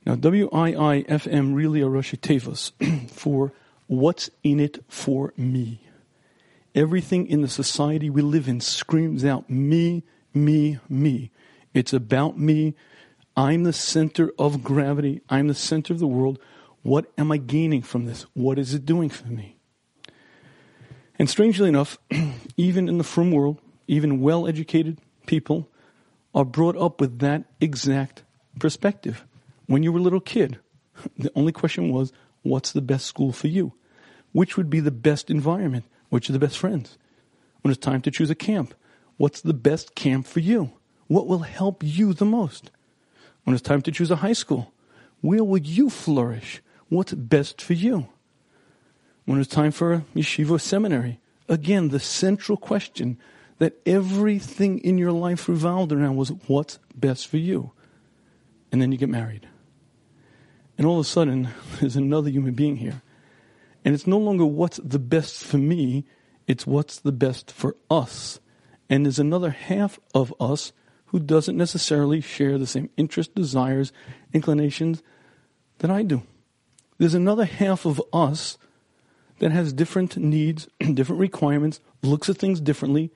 Now, 0.07 0.17
WIIFM 0.17 1.55
really 1.55 1.81
Rashi 1.81 2.19
Tevas 2.19 2.73
for 3.11 3.53
what's 3.87 4.31
in 4.43 4.61
it 4.61 4.85
for 4.89 5.33
me. 5.37 5.81
Everything 6.75 7.27
in 7.27 7.41
the 7.41 7.49
society 7.49 8.11
we 8.11 8.21
live 8.21 8.49
in 8.49 8.61
screams 8.61 9.25
out 9.25 9.49
me, 9.49 10.03
me, 10.35 10.79
me. 10.89 11.31
It's 11.73 11.93
about 11.93 12.39
me. 12.39 12.75
I'm 13.37 13.63
the 13.63 13.73
center 13.73 14.33
of 14.39 14.63
gravity. 14.63 15.23
I'm 15.29 15.49
the 15.49 15.55
center 15.55 15.93
of 15.93 16.01
the 16.01 16.07
world. 16.07 16.39
What 16.83 17.11
am 17.17 17.33
I 17.33 17.39
gaining 17.39 17.83
from 17.83 18.05
this? 18.05 18.27
What 18.35 18.59
is 18.59 18.75
it 18.75 18.85
doing 18.85 19.09
for 19.09 19.29
me? 19.29 19.57
And 21.19 21.31
strangely 21.31 21.69
enough, 21.69 21.97
even 22.57 22.89
in 22.89 22.99
the 22.99 23.05
frum 23.05 23.31
world, 23.31 23.59
even 23.87 24.21
well 24.21 24.47
educated 24.47 25.01
people 25.27 25.69
are 26.35 26.45
brought 26.45 26.77
up 26.77 27.01
with 27.01 27.21
that 27.21 27.45
exact 27.61 28.23
perspective. 28.59 29.25
When 29.67 29.83
you 29.83 29.93
were 29.93 29.99
a 29.99 30.03
little 30.03 30.21
kid, 30.21 30.59
the 31.19 31.33
only 31.35 31.53
question 31.53 31.91
was, 31.91 32.13
what's 32.43 32.73
the 32.73 32.83
best 32.83 33.07
school 33.07 33.33
for 33.33 33.49
you? 33.49 33.73
Which 34.33 34.57
would 34.57 34.69
be 34.69 34.81
the 34.81 34.91
best 34.91 35.31
environment? 35.31 35.85
Which 36.11 36.29
are 36.29 36.33
the 36.33 36.39
best 36.39 36.59
friends? 36.59 36.99
When 37.63 37.71
it's 37.73 37.81
time 37.81 38.03
to 38.03 38.11
choose 38.11 38.31
a 38.31 38.35
camp, 38.35 38.75
what's 39.17 39.41
the 39.41 39.55
best 39.55 39.95
camp 39.95 40.27
for 40.27 40.41
you? 40.41 40.73
What 41.07 41.27
will 41.27 41.41
help 41.41 41.83
you 41.83 42.13
the 42.13 42.25
most? 42.25 42.71
When 43.45 43.55
it's 43.55 43.63
time 43.63 43.83
to 43.83 43.93
choose 43.93 44.11
a 44.11 44.17
high 44.17 44.33
school, 44.33 44.73
where 45.21 45.45
will 45.45 45.59
you 45.59 45.89
flourish? 45.89 46.63
What's 46.89 47.15
best 47.15 47.63
for 47.63 47.73
you? 47.73 48.09
When 49.25 49.41
it's 49.41 49.49
time 49.49 49.71
for 49.71 49.95
a 49.95 50.05
yeshiva 50.15 50.61
seminary, 50.61 51.21
again, 51.49 51.89
the 51.89 52.01
central 52.01 52.59
question 52.59 53.19
that 53.59 53.81
everything 53.87 54.79
in 54.81 54.99
your 54.99 55.13
life 55.13 55.49
revolved 55.49 55.93
around 55.93 56.17
was 56.17 56.31
what's 56.47 56.79
best 56.95 57.27
for 57.27 57.39
you? 57.39 57.73
And 58.71 58.83
then 58.83 58.93
you 58.93 58.99
get 58.99 59.09
married. 59.09 59.49
And 60.77 60.87
all 60.87 61.01
of 61.01 61.07
a 61.07 61.09
sudden, 61.09 61.49
there's 61.81 61.97
another 61.97 62.31
human 62.31 62.55
being 62.55 62.77
here. 62.77 63.03
And 63.85 63.95
it's 63.95 64.07
no 64.07 64.19
longer 64.19 64.47
what's 64.47 64.79
the 64.83 64.99
best 64.99 65.45
for 65.45 65.59
me, 65.59 66.05
it's 66.47 66.67
what's 66.67 66.99
the 66.99 67.13
best 67.13 67.51
for 67.51 67.77
us. 67.91 68.41
And 68.89 69.05
there's 69.05 69.19
another 69.19 69.51
half 69.51 69.99
of 70.15 70.35
us 70.41 70.73
who 71.07 71.21
doesn't 71.21 71.57
necessarily 71.57 72.21
share 72.21 72.59
the 72.59 72.67
same 72.67 72.91
interests, 72.97 73.33
desires, 73.35 73.93
inclinations 74.33 75.03
that 75.79 75.91
I 75.91 76.03
do. 76.03 76.23
There's 76.99 77.15
another 77.15 77.45
half 77.45 77.85
of 77.85 78.03
us 78.13 78.59
that 79.39 79.53
has 79.53 79.73
different 79.73 80.17
needs, 80.17 80.69
different 80.95 81.21
requirements, 81.21 81.81
looks 82.03 82.29
at 82.29 82.37
things 82.37 82.61
differently, 82.61 83.11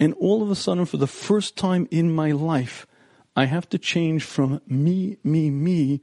and 0.00 0.14
all 0.14 0.42
of 0.42 0.50
a 0.50 0.54
sudden, 0.54 0.84
for 0.84 0.96
the 0.96 1.06
first 1.06 1.56
time 1.56 1.88
in 1.90 2.14
my 2.14 2.30
life, 2.30 2.86
I 3.34 3.46
have 3.46 3.68
to 3.70 3.78
change 3.78 4.22
from 4.24 4.60
me, 4.66 5.16
me, 5.24 5.50
me 5.50 6.00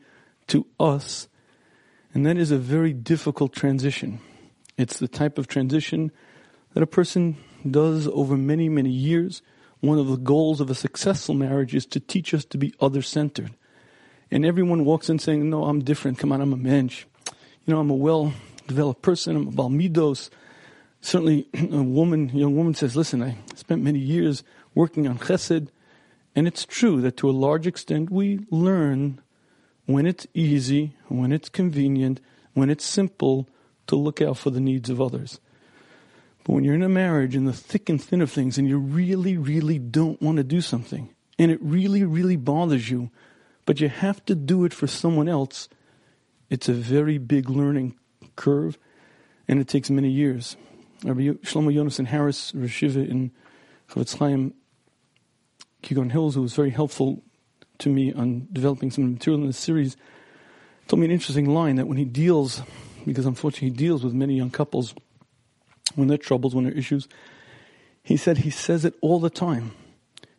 to 0.47 0.65
us. 0.79 1.27
And 2.13 2.25
that 2.25 2.37
is 2.37 2.51
a 2.51 2.57
very 2.57 2.93
difficult 2.93 3.53
transition. 3.53 4.19
It's 4.77 4.99
the 4.99 5.07
type 5.07 5.37
of 5.37 5.47
transition 5.47 6.11
that 6.73 6.83
a 6.83 6.87
person 6.87 7.37
does 7.69 8.07
over 8.07 8.37
many, 8.37 8.69
many 8.69 8.89
years. 8.89 9.41
One 9.79 9.99
of 9.99 10.07
the 10.07 10.17
goals 10.17 10.61
of 10.61 10.69
a 10.69 10.75
successful 10.75 11.35
marriage 11.35 11.75
is 11.75 11.85
to 11.87 11.99
teach 11.99 12.33
us 12.33 12.45
to 12.45 12.57
be 12.57 12.73
other 12.79 13.01
centered. 13.01 13.53
And 14.31 14.45
everyone 14.45 14.85
walks 14.85 15.09
in 15.09 15.19
saying, 15.19 15.49
No, 15.49 15.65
I'm 15.65 15.83
different. 15.83 16.17
Come 16.17 16.31
on, 16.31 16.41
I'm 16.41 16.53
a 16.53 16.57
mensch. 16.57 17.05
You 17.65 17.73
know, 17.73 17.79
I'm 17.79 17.89
a 17.89 17.95
well 17.95 18.33
developed 18.67 19.01
person. 19.01 19.35
I'm 19.35 19.47
a 19.47 19.51
balmidos 19.51 20.29
certainly 21.05 21.47
a 21.53 21.83
woman, 21.83 22.31
a 22.33 22.37
young 22.37 22.55
woman 22.55 22.73
says, 22.73 22.95
listen, 22.95 23.21
I 23.21 23.37
spent 23.55 23.81
many 23.81 23.99
years 23.99 24.43
working 24.73 25.07
on 25.07 25.19
chesed, 25.19 25.69
and 26.35 26.47
it's 26.47 26.65
true 26.65 27.01
that 27.01 27.17
to 27.17 27.29
a 27.29 27.31
large 27.31 27.67
extent 27.67 28.09
we 28.09 28.39
learn 28.49 29.21
when 29.85 30.05
it's 30.05 30.27
easy, 30.33 30.95
when 31.07 31.31
it's 31.31 31.49
convenient, 31.49 32.19
when 32.53 32.69
it's 32.69 32.85
simple 32.85 33.47
to 33.87 33.95
look 33.95 34.21
out 34.21 34.37
for 34.37 34.49
the 34.49 34.59
needs 34.59 34.89
of 34.89 35.01
others. 35.01 35.39
But 36.43 36.53
when 36.53 36.63
you're 36.63 36.75
in 36.75 36.83
a 36.83 36.89
marriage 36.89 37.35
in 37.35 37.45
the 37.45 37.53
thick 37.53 37.89
and 37.89 38.01
thin 38.01 38.21
of 38.21 38.31
things 38.31 38.57
and 38.57 38.67
you 38.67 38.77
really, 38.77 39.37
really 39.37 39.79
don't 39.79 40.21
want 40.21 40.37
to 40.37 40.43
do 40.43 40.61
something, 40.61 41.09
and 41.37 41.51
it 41.51 41.59
really, 41.61 42.03
really 42.03 42.35
bothers 42.35 42.89
you, 42.89 43.11
but 43.65 43.81
you 43.81 43.89
have 43.89 44.23
to 44.25 44.35
do 44.35 44.63
it 44.63 44.73
for 44.73 44.87
someone 44.87 45.27
else, 45.27 45.67
it's 46.49 46.69
a 46.69 46.73
very 46.73 47.17
big 47.17 47.49
learning 47.49 47.95
curve, 48.35 48.77
and 49.47 49.59
it 49.59 49.67
takes 49.67 49.89
many 49.89 50.09
years. 50.09 50.55
Rabbi 51.03 51.21
Shlomo 51.21 51.73
Yonason 51.73 52.07
Harris, 52.07 52.51
Rashiva 52.53 53.07
in 53.07 53.31
Chofetz 53.89 54.17
Chaim, 54.17 54.53
Kew 55.81 55.95
Gardens 55.95 56.13
Hills, 56.13 56.35
who 56.35 56.41
was 56.41 56.53
very 56.53 56.69
helpful 56.71 57.21
to 57.79 57.89
me 57.89 58.13
on 58.13 58.47
developing 58.51 58.91
some 58.91 59.13
material 59.13 59.41
in 59.41 59.47
this 59.47 59.57
series, 59.57 59.97
told 60.87 60.99
me 60.99 61.05
an 61.05 61.11
interesting 61.11 61.49
line 61.49 61.75
that 61.75 61.87
when 61.87 61.97
he 61.97 62.05
deals, 62.05 62.61
because 63.05 63.25
unfortunately 63.25 63.69
he 63.69 63.75
deals 63.75 64.03
with 64.03 64.13
many 64.13 64.35
young 64.35 64.51
couples 64.51 64.93
when 65.95 66.07
they're 66.07 66.17
troubles, 66.17 66.53
when 66.53 66.65
they're 66.65 66.73
issues, 66.73 67.07
he 68.03 68.17
said 68.17 68.39
he 68.39 68.49
says 68.49 68.85
it 68.85 68.95
all 69.01 69.19
the 69.19 69.29
time. 69.29 69.71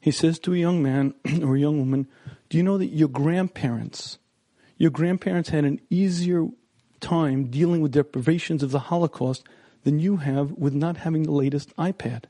He 0.01 0.11
says 0.11 0.39
to 0.41 0.55
a 0.55 0.59
young 0.59 0.83
man 0.83 1.15
or 1.43 1.57
a 1.57 1.61
young 1.61 1.79
woman, 1.79 2.07
Do 2.49 2.57
you 2.57 2.63
know 2.63 2.79
that 2.79 2.87
your 2.87 3.09
grandparents, 3.09 4.19
your 4.77 4.91
grandparents 4.91 5.49
had 5.49 5.65
an 5.65 5.81
easier 5.91 6.47
time 7.01 7.47
dealing 7.47 7.81
with 7.81 7.93
deprivations 7.93 8.63
of 8.63 8.71
the 8.71 8.79
Holocaust 8.79 9.45
than 9.85 10.01
you 10.01 10.17
have 10.17 10.51
with 10.53 10.75
not 10.75 10.99
having 10.99 11.23
the 11.23 11.31
latest 11.31 11.75
iPad. 11.77 12.25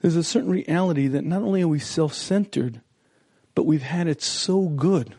There's 0.00 0.16
a 0.16 0.24
certain 0.24 0.50
reality 0.50 1.08
that 1.08 1.24
not 1.24 1.42
only 1.42 1.62
are 1.62 1.68
we 1.68 1.78
self 1.78 2.14
centered, 2.14 2.80
but 3.56 3.66
we've 3.66 3.82
had 3.82 4.06
it 4.06 4.22
so 4.22 4.68
good. 4.68 5.16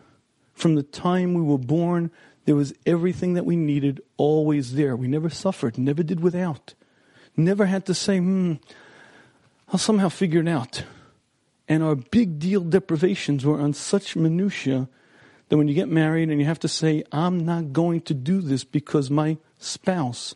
From 0.54 0.76
the 0.76 0.84
time 0.84 1.34
we 1.34 1.42
were 1.42 1.58
born, 1.58 2.12
there 2.46 2.56
was 2.56 2.74
everything 2.86 3.34
that 3.34 3.46
we 3.46 3.58
needed 3.58 4.00
always 4.16 4.76
there. 4.76 4.96
We 4.96 5.08
never 5.08 5.30
suffered, 5.30 5.78
never 5.78 6.04
did 6.04 6.22
without. 6.22 6.76
Never 7.36 7.66
had 7.66 7.86
to 7.88 7.94
say, 7.94 8.20
hmm, 8.20 8.54
I'll 9.70 9.80
somehow 9.80 10.10
figure 10.10 10.40
it 10.40 10.48
out. 10.48 10.84
And 11.68 11.84
our 11.84 11.96
big 11.96 12.40
deal 12.40 12.62
deprivations 12.62 13.44
were 13.44 13.60
on 13.60 13.74
such 13.74 14.16
minutiae 14.16 14.88
that 15.50 15.58
when 15.58 15.68
you 15.68 15.74
get 15.74 15.90
married 15.90 16.30
and 16.30 16.40
you 16.40 16.46
have 16.46 16.60
to 16.60 16.68
say, 16.68 17.04
I'm 17.12 17.44
not 17.44 17.74
going 17.74 18.02
to 18.02 18.14
do 18.14 18.42
this 18.42 18.64
because 18.64 19.10
my 19.10 19.38
spouse 19.58 20.36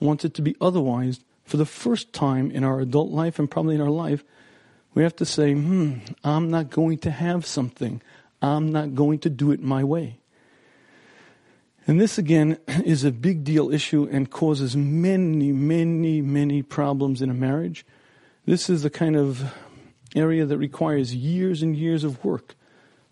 wants 0.00 0.24
it 0.24 0.34
to 0.34 0.42
be 0.42 0.56
otherwise, 0.60 1.20
for 1.44 1.56
the 1.56 1.66
first 1.66 2.12
time 2.12 2.50
in 2.50 2.64
our 2.64 2.80
adult 2.80 3.10
life 3.10 3.38
and 3.38 3.50
probably 3.50 3.76
in 3.76 3.80
our 3.80 3.90
life, 3.90 4.24
we 4.94 5.02
have 5.02 5.16
to 5.16 5.24
say, 5.24 5.52
hmm, 5.52 5.98
I'm 6.24 6.50
not 6.50 6.70
going 6.70 6.98
to 6.98 7.10
have 7.10 7.46
something. 7.46 8.02
I'm 8.42 8.72
not 8.72 8.94
going 8.94 9.20
to 9.20 9.30
do 9.30 9.52
it 9.52 9.60
my 9.60 9.84
way. 9.84 10.20
And 11.86 12.00
this 12.00 12.18
again 12.18 12.58
is 12.84 13.04
a 13.04 13.12
big 13.12 13.44
deal 13.44 13.72
issue 13.72 14.08
and 14.10 14.30
causes 14.30 14.76
many, 14.76 15.52
many, 15.52 16.20
many 16.20 16.62
problems 16.62 17.22
in 17.22 17.30
a 17.30 17.34
marriage. 17.34 17.86
This 18.46 18.70
is 18.70 18.82
the 18.82 18.90
kind 18.90 19.16
of 19.16 19.52
area 20.14 20.44
that 20.44 20.58
requires 20.58 21.14
years 21.14 21.62
and 21.62 21.76
years 21.76 22.04
of 22.04 22.24
work 22.24 22.54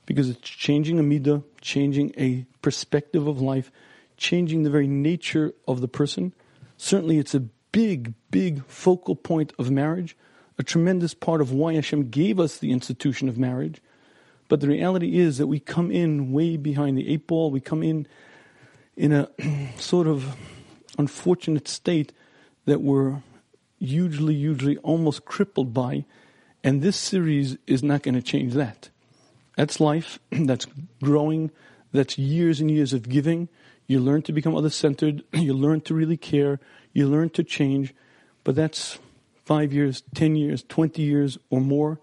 because 0.06 0.28
it's 0.30 0.48
changing 0.48 0.98
a 0.98 1.02
midah, 1.02 1.44
changing 1.60 2.12
a 2.16 2.46
perspective 2.62 3.26
of 3.26 3.40
life, 3.40 3.70
changing 4.16 4.62
the 4.62 4.70
very 4.70 4.88
nature 4.88 5.52
of 5.66 5.80
the 5.80 5.88
person. 5.88 6.32
Certainly, 6.76 7.18
it's 7.18 7.34
a 7.34 7.40
big, 7.72 8.14
big 8.30 8.64
focal 8.66 9.14
point 9.14 9.52
of 9.58 9.70
marriage, 9.70 10.16
a 10.58 10.62
tremendous 10.62 11.14
part 11.14 11.40
of 11.40 11.52
why 11.52 11.74
Hashem 11.74 12.10
gave 12.10 12.40
us 12.40 12.58
the 12.58 12.72
institution 12.72 13.28
of 13.28 13.38
marriage. 13.38 13.80
But 14.48 14.60
the 14.60 14.68
reality 14.68 15.18
is 15.18 15.38
that 15.38 15.46
we 15.46 15.60
come 15.60 15.90
in 15.90 16.32
way 16.32 16.56
behind 16.56 16.98
the 16.98 17.08
eight 17.08 17.26
ball. 17.26 17.50
We 17.50 17.60
come 17.60 17.82
in 17.82 18.06
in 18.96 19.12
a 19.12 19.28
sort 19.78 20.06
of 20.06 20.36
unfortunate 20.98 21.68
state 21.68 22.12
that 22.64 22.80
we're 22.80 23.22
hugely, 23.78 24.34
hugely 24.34 24.76
almost 24.78 25.24
crippled 25.24 25.72
by. 25.72 26.04
And 26.64 26.82
this 26.82 26.96
series 26.96 27.56
is 27.66 27.82
not 27.82 28.02
going 28.02 28.14
to 28.14 28.22
change 28.22 28.54
that. 28.54 28.88
That's 29.56 29.80
life. 29.80 30.18
That's 30.30 30.66
growing. 31.02 31.50
That's 31.92 32.18
years 32.18 32.60
and 32.60 32.70
years 32.70 32.92
of 32.92 33.08
giving. 33.08 33.48
You 33.86 34.00
learn 34.00 34.22
to 34.22 34.32
become 34.32 34.56
other 34.56 34.70
centered. 34.70 35.22
You 35.32 35.54
learn 35.54 35.82
to 35.82 35.94
really 35.94 36.16
care. 36.16 36.58
You 36.92 37.06
learn 37.06 37.30
to 37.30 37.44
change. 37.44 37.94
But 38.44 38.54
that's 38.56 38.98
five 39.48 39.72
years, 39.72 40.02
10 40.14 40.36
years, 40.36 40.62
20 40.68 41.00
years, 41.00 41.38
or 41.48 41.58
more. 41.58 41.98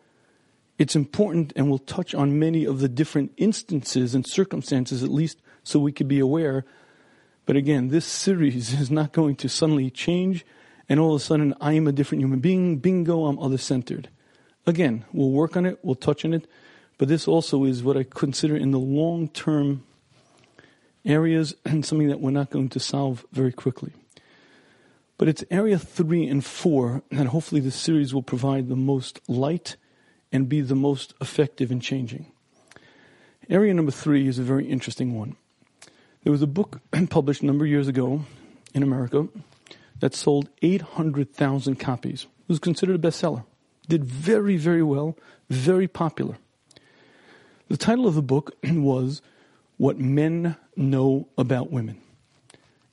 It's 0.79 0.95
important, 0.95 1.53
and 1.55 1.69
we'll 1.69 1.77
touch 1.77 2.15
on 2.15 2.39
many 2.39 2.65
of 2.65 2.79
the 2.79 2.89
different 2.89 3.33
instances 3.37 4.15
and 4.15 4.25
circumstances, 4.25 5.03
at 5.03 5.11
least 5.11 5.39
so 5.63 5.79
we 5.79 5.91
could 5.91 6.07
be 6.07 6.19
aware. 6.19 6.65
But 7.45 7.55
again, 7.55 7.89
this 7.89 8.07
series 8.07 8.73
is 8.81 8.89
not 8.89 9.13
going 9.13 9.35
to 9.35 9.47
suddenly 9.47 9.91
change, 9.91 10.43
and 10.89 10.99
all 10.99 11.13
of 11.13 11.21
a 11.21 11.23
sudden 11.23 11.53
I 11.61 11.73
am 11.73 11.87
a 11.87 11.91
different 11.91 12.23
human 12.23 12.39
being. 12.39 12.77
Bingo, 12.77 13.27
I'm 13.27 13.37
other 13.37 13.59
centered. 13.59 14.09
Again, 14.65 15.05
we'll 15.13 15.29
work 15.29 15.55
on 15.55 15.67
it, 15.67 15.77
we'll 15.83 15.93
touch 15.93 16.25
on 16.25 16.33
it, 16.33 16.47
but 16.97 17.09
this 17.09 17.27
also 17.27 17.63
is 17.63 17.83
what 17.83 17.95
I 17.95 18.05
consider 18.09 18.57
in 18.57 18.71
the 18.71 18.79
long 18.79 19.27
term 19.27 19.83
areas 21.05 21.53
and 21.63 21.85
something 21.85 22.07
that 22.07 22.19
we're 22.19 22.31
not 22.31 22.49
going 22.49 22.69
to 22.69 22.79
solve 22.79 23.23
very 23.31 23.51
quickly. 23.51 23.93
But 25.17 25.27
it's 25.29 25.43
area 25.49 25.79
three 25.79 26.27
and 26.27 26.43
four 26.43 27.03
that 27.11 27.27
hopefully 27.27 27.61
the 27.61 27.71
series 27.71 28.13
will 28.13 28.23
provide 28.23 28.67
the 28.67 28.75
most 28.75 29.21
light 29.29 29.77
and 30.31 30.49
be 30.49 30.61
the 30.61 30.75
most 30.75 31.13
effective 31.21 31.71
in 31.71 31.79
changing. 31.79 32.31
Area 33.49 33.73
number 33.73 33.91
three 33.91 34.27
is 34.27 34.39
a 34.39 34.43
very 34.43 34.65
interesting 34.67 35.15
one. 35.15 35.37
There 36.23 36.31
was 36.31 36.41
a 36.41 36.47
book 36.47 36.81
published 37.09 37.43
a 37.43 37.45
number 37.45 37.63
of 37.63 37.71
years 37.71 37.87
ago 37.87 38.25
in 38.73 38.83
America 38.83 39.27
that 39.99 40.15
sold 40.15 40.49
800,000 40.61 41.75
copies. 41.79 42.23
It 42.23 42.49
was 42.49 42.59
considered 42.59 42.95
a 42.95 43.07
bestseller. 43.07 43.45
Did 43.87 44.03
very, 44.03 44.57
very 44.57 44.83
well, 44.83 45.17
very 45.49 45.87
popular. 45.87 46.37
The 47.69 47.77
title 47.77 48.07
of 48.07 48.15
the 48.15 48.21
book 48.21 48.55
was 48.63 49.21
What 49.77 49.99
Men 49.99 50.57
Know 50.75 51.27
About 51.37 51.71
Women. 51.71 52.01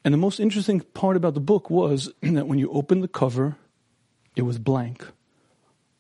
And 0.05 0.13
the 0.13 0.19
most 0.19 0.41
interesting 0.41 0.81
part 0.81 1.17
about 1.17 1.35
the 1.35 1.41
book 1.41 1.71
was 1.71 2.13
that 2.23 2.47
when 2.47 2.59
you 2.59 2.71
opened 2.71 3.03
the 3.03 3.09
cover, 3.09 3.57
it 4.37 4.43
was 4.43 4.59
blank. 4.59 5.07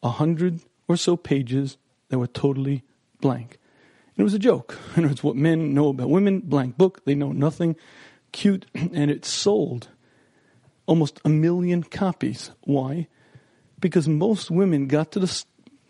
A 0.02 0.10
hundred 0.10 0.60
or 0.88 0.96
so 0.96 1.16
pages 1.16 1.76
that 2.08 2.18
were 2.18 2.26
totally 2.26 2.82
blank. 3.20 3.58
And 4.16 4.22
it 4.22 4.24
was 4.24 4.34
a 4.34 4.38
joke. 4.38 4.78
And 4.96 5.10
it's 5.10 5.22
what 5.22 5.36
men 5.36 5.74
know 5.74 5.88
about 5.88 6.10
women, 6.10 6.40
blank 6.40 6.76
book, 6.76 7.04
they 7.04 7.14
know 7.14 7.32
nothing. 7.32 7.76
Cute, 8.32 8.66
and 8.74 9.10
it 9.10 9.24
sold 9.24 9.88
almost 10.86 11.20
a 11.24 11.28
million 11.28 11.82
copies. 11.82 12.50
Why? 12.62 13.08
Because 13.80 14.08
most 14.08 14.50
women 14.50 14.88
got 14.88 15.12
to 15.12 15.20
the 15.20 15.44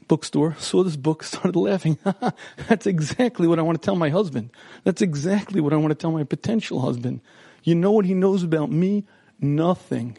bookstore, 0.09 0.55
saw 0.59 0.83
this 0.83 0.97
book, 0.97 1.23
started 1.25 1.57
laughing. 1.57 1.99
That's 2.69 2.87
exactly 2.87 3.49
what 3.49 3.59
I 3.59 3.63
want 3.63 3.81
to 3.81 3.85
tell 3.85 3.97
my 3.97 4.11
husband. 4.11 4.51
That's 4.85 5.03
exactly 5.03 5.61
what 5.61 5.73
I 5.73 5.77
want 5.77 5.91
to 5.91 5.95
tell 5.95 6.13
my 6.13 6.25
potential 6.25 6.81
husband. 6.81 7.21
You 7.63 7.75
know 7.75 7.93
what 7.93 8.05
he 8.05 8.15
knows 8.15 8.43
about 8.43 8.71
me? 8.71 9.05
Nothing. 9.41 10.19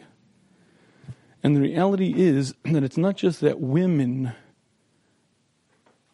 And 1.42 1.54
the 1.54 1.60
reality 1.60 2.14
is 2.16 2.54
that 2.64 2.82
it's 2.82 2.96
not 2.96 3.16
just 3.16 3.40
that 3.42 3.60
women 3.60 4.32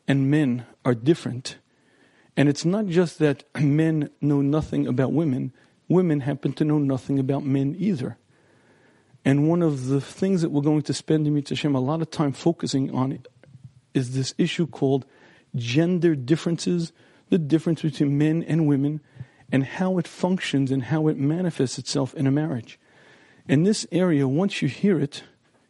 and 0.09 0.31
men 0.31 0.67
are 0.85 0.95
different. 0.95 1.59
And 2.37 2.49
it's 2.49 2.65
not 2.65 2.87
just 2.87 3.19
that 3.21 3.45
men 3.61 4.11
know 4.21 4.41
nothing 4.41 4.87
about 4.87 5.13
women, 5.13 5.53
women 5.89 6.21
happen 6.21 6.53
to 6.55 6.65
know 6.65 6.79
nothing 6.79 7.19
about 7.19 7.45
men 7.45 7.77
either. 7.79 8.17
And 9.25 9.49
one 9.49 9.63
of 9.63 9.87
the 9.87 10.01
things 10.01 10.43
that 10.43 10.51
we're 10.51 10.63
going 10.63 10.83
to 10.83 10.95
spend 10.95 11.27
in 11.27 11.37
Hashem 11.37 11.75
a 11.75 11.81
lot 11.81 12.01
of 12.01 12.11
time 12.11 12.33
focusing 12.33 12.91
on 12.91 13.23
is 13.93 14.15
this 14.15 14.35
issue 14.39 14.67
called 14.67 15.05
gender 15.55 16.15
differences, 16.15 16.93
the 17.29 17.39
difference 17.39 17.83
between 17.83 18.17
men 18.17 18.43
and 18.43 18.67
women, 18.67 19.01
and 19.53 19.65
how 19.65 19.99
it 19.99 20.07
functions 20.07 20.71
and 20.71 20.85
how 20.85 21.09
it 21.09 21.19
manifests 21.19 21.79
itself 21.79 22.15
in 22.15 22.27
a 22.27 22.31
marriage. 22.31 22.79
In 23.49 23.65
this 23.65 23.87
area, 23.91 24.29
once 24.29 24.63
you 24.63 24.69
hear 24.69 24.99
it, 24.99 25.25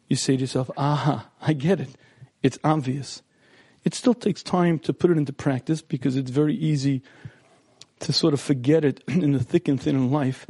you 0.08 0.16
say 0.16 0.36
to 0.36 0.40
yourself, 0.40 0.70
aha, 0.76 1.28
I 1.40 1.52
get 1.52 1.80
it. 1.80 1.90
It's 2.42 2.58
obvious. 2.62 3.22
It 3.84 3.94
still 3.94 4.14
takes 4.14 4.42
time 4.42 4.78
to 4.80 4.92
put 4.92 5.10
it 5.10 5.16
into 5.16 5.32
practice 5.32 5.80
because 5.80 6.16
it's 6.16 6.30
very 6.30 6.54
easy 6.54 7.02
to 8.00 8.12
sort 8.12 8.34
of 8.34 8.40
forget 8.40 8.84
it 8.84 9.02
in 9.08 9.32
the 9.32 9.42
thick 9.42 9.68
and 9.68 9.80
thin 9.80 9.96
of 9.96 10.10
life. 10.10 10.46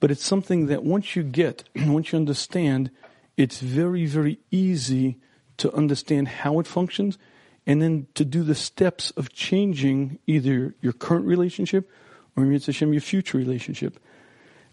But 0.00 0.10
it's 0.10 0.24
something 0.24 0.66
that 0.66 0.84
once 0.84 1.14
you 1.14 1.22
get, 1.22 1.64
once 1.76 2.12
you 2.12 2.18
understand, 2.18 2.90
it's 3.36 3.60
very, 3.60 4.06
very 4.06 4.38
easy 4.50 5.18
to 5.58 5.72
understand 5.72 6.28
how 6.28 6.58
it 6.58 6.66
functions 6.66 7.18
and 7.66 7.80
then 7.80 8.06
to 8.14 8.24
do 8.24 8.42
the 8.42 8.54
steps 8.54 9.10
of 9.12 9.32
changing 9.32 10.18
either 10.26 10.74
your 10.80 10.92
current 10.92 11.24
relationship 11.24 11.90
or 12.36 12.44
your 12.44 13.00
future 13.00 13.38
relationship. 13.38 13.98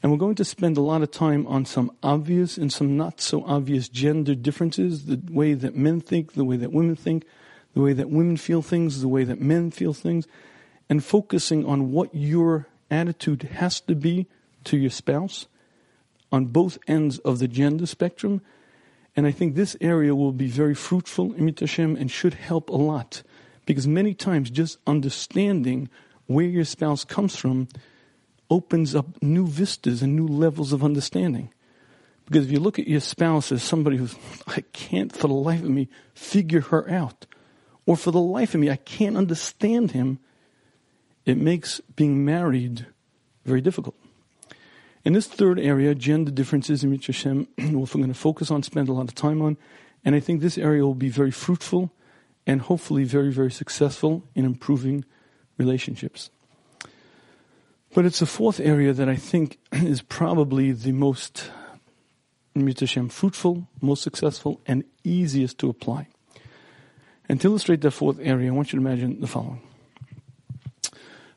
And 0.02 0.12
we're 0.12 0.18
going 0.18 0.36
to 0.36 0.46
spend 0.46 0.78
a 0.78 0.82
lot 0.82 1.04
of 1.04 1.12
time 1.12 1.46
on 1.46 1.66
some 1.66 1.92
obvious 2.02 2.58
and 2.58 2.74
some 2.74 2.98
not 2.98 3.22
so 3.22 3.44
obvious 3.46 3.88
gender 3.88 4.34
differences, 4.34 5.06
the 5.06 5.22
way 5.30 5.54
that 5.54 5.76
men 5.76 6.02
think, 6.02 6.34
the 6.34 6.44
way 6.44 6.58
that 6.58 6.72
women 6.72 6.96
think, 6.96 7.26
the 7.74 7.82
way 7.82 7.94
that 7.94 8.10
women 8.10 8.38
feel 8.38 8.62
things, 8.62 9.02
the 9.02 9.08
way 9.08 9.24
that 9.24 9.40
men 9.40 9.70
feel 9.70 9.94
things, 9.94 10.28
and 10.90 11.04
focusing 11.04 11.66
on 11.66 11.92
what 11.92 12.14
your 12.16 12.68
attitude 12.90 13.44
has 13.44 13.80
to 13.82 13.96
be 13.96 14.28
to 14.64 14.78
your 14.78 14.90
spouse 14.90 15.48
on 16.32 16.46
both 16.46 16.78
ends 16.88 17.20
of 17.20 17.40
the 17.40 17.48
gender 17.48 17.86
spectrum. 17.86 18.42
And 19.16 19.28
I 19.28 19.32
think 19.32 19.56
this 19.56 19.78
area 19.82 20.16
will 20.16 20.32
be 20.32 20.48
very 20.48 20.76
fruitful 20.76 21.34
in 21.34 21.54
Hashem 21.58 21.96
and 21.96 22.10
should 22.10 22.36
help 22.36 22.70
a 22.70 22.76
lot. 22.76 23.24
Because 23.66 23.88
many 23.88 24.14
times 24.14 24.50
just 24.50 24.80
understanding 24.88 25.90
where 26.34 26.46
your 26.46 26.66
spouse 26.66 27.04
comes 27.04 27.36
from 27.36 27.68
opens 28.50 28.94
up 28.94 29.22
new 29.22 29.48
vistas 29.48 30.02
and 30.02 30.16
new 30.16 30.28
levels 30.28 30.74
of 30.74 30.84
understanding. 30.84 31.52
Because 32.26 32.46
if 32.46 32.52
you 32.52 32.60
look 32.60 32.80
at 32.80 32.88
your 32.88 33.00
spouse 33.00 33.52
as 33.52 33.64
somebody 33.64 33.98
who's, 33.98 34.16
I 34.48 34.62
can't 34.74 35.12
for 35.12 35.28
the 35.28 35.34
life 35.34 35.64
of 35.64 35.70
me 35.70 35.90
figure 36.14 36.62
her 36.62 36.90
out, 36.90 37.26
or 37.86 37.98
for 37.98 38.12
the 38.12 38.22
life 38.22 38.54
of 38.54 38.62
me, 38.62 38.70
I 38.70 38.76
can't 38.76 39.18
understand 39.18 39.92
him, 39.92 40.20
it 41.26 41.38
makes 41.38 41.80
being 41.96 42.24
married 42.24 42.86
very 43.46 43.62
difficult. 43.62 43.96
In 45.04 45.14
this 45.14 45.28
third 45.28 45.60
area, 45.60 45.96
gender 45.96 46.32
differences 46.32 46.84
in 46.84 46.92
which 46.92 47.08
Hashem, 47.08 47.48
we're 47.58 47.86
going 47.86 48.08
to 48.08 48.14
focus 48.14 48.52
on, 48.52 48.64
spend 48.64 48.90
a 48.90 48.94
lot 48.94 49.08
of 49.08 49.16
time 49.16 49.42
on, 49.42 49.58
and 50.06 50.16
I 50.16 50.20
think 50.20 50.42
this 50.42 50.58
area 50.58 50.84
will 50.84 50.96
be 50.96 51.10
very 51.10 51.32
fruitful 51.32 51.92
and 52.46 52.62
hopefully 52.62 53.04
very, 53.04 53.32
very 53.32 53.52
successful 53.52 54.24
in 54.36 54.46
improving 54.46 55.06
relationships. 55.62 56.30
But 57.94 58.06
it's 58.06 58.20
the 58.20 58.26
fourth 58.26 58.60
area 58.60 58.94
that 58.94 59.10
I 59.10 59.16
think 59.16 59.58
is 59.72 60.02
probably 60.02 60.72
the 60.72 60.92
most 60.92 61.52
Hashem, 62.56 63.10
fruitful, 63.10 63.68
most 63.82 64.02
successful, 64.04 64.60
and 64.66 64.84
easiest 65.04 65.58
to 65.60 65.70
apply. 65.70 66.08
And 67.30 67.40
to 67.42 67.48
illustrate 67.48 67.82
that 67.82 67.92
fourth 67.92 68.20
area, 68.20 68.50
I 68.50 68.54
want 68.54 68.74
you 68.74 68.80
to 68.80 68.86
imagine 68.86 69.22
the 69.22 69.28
following. 69.28 69.62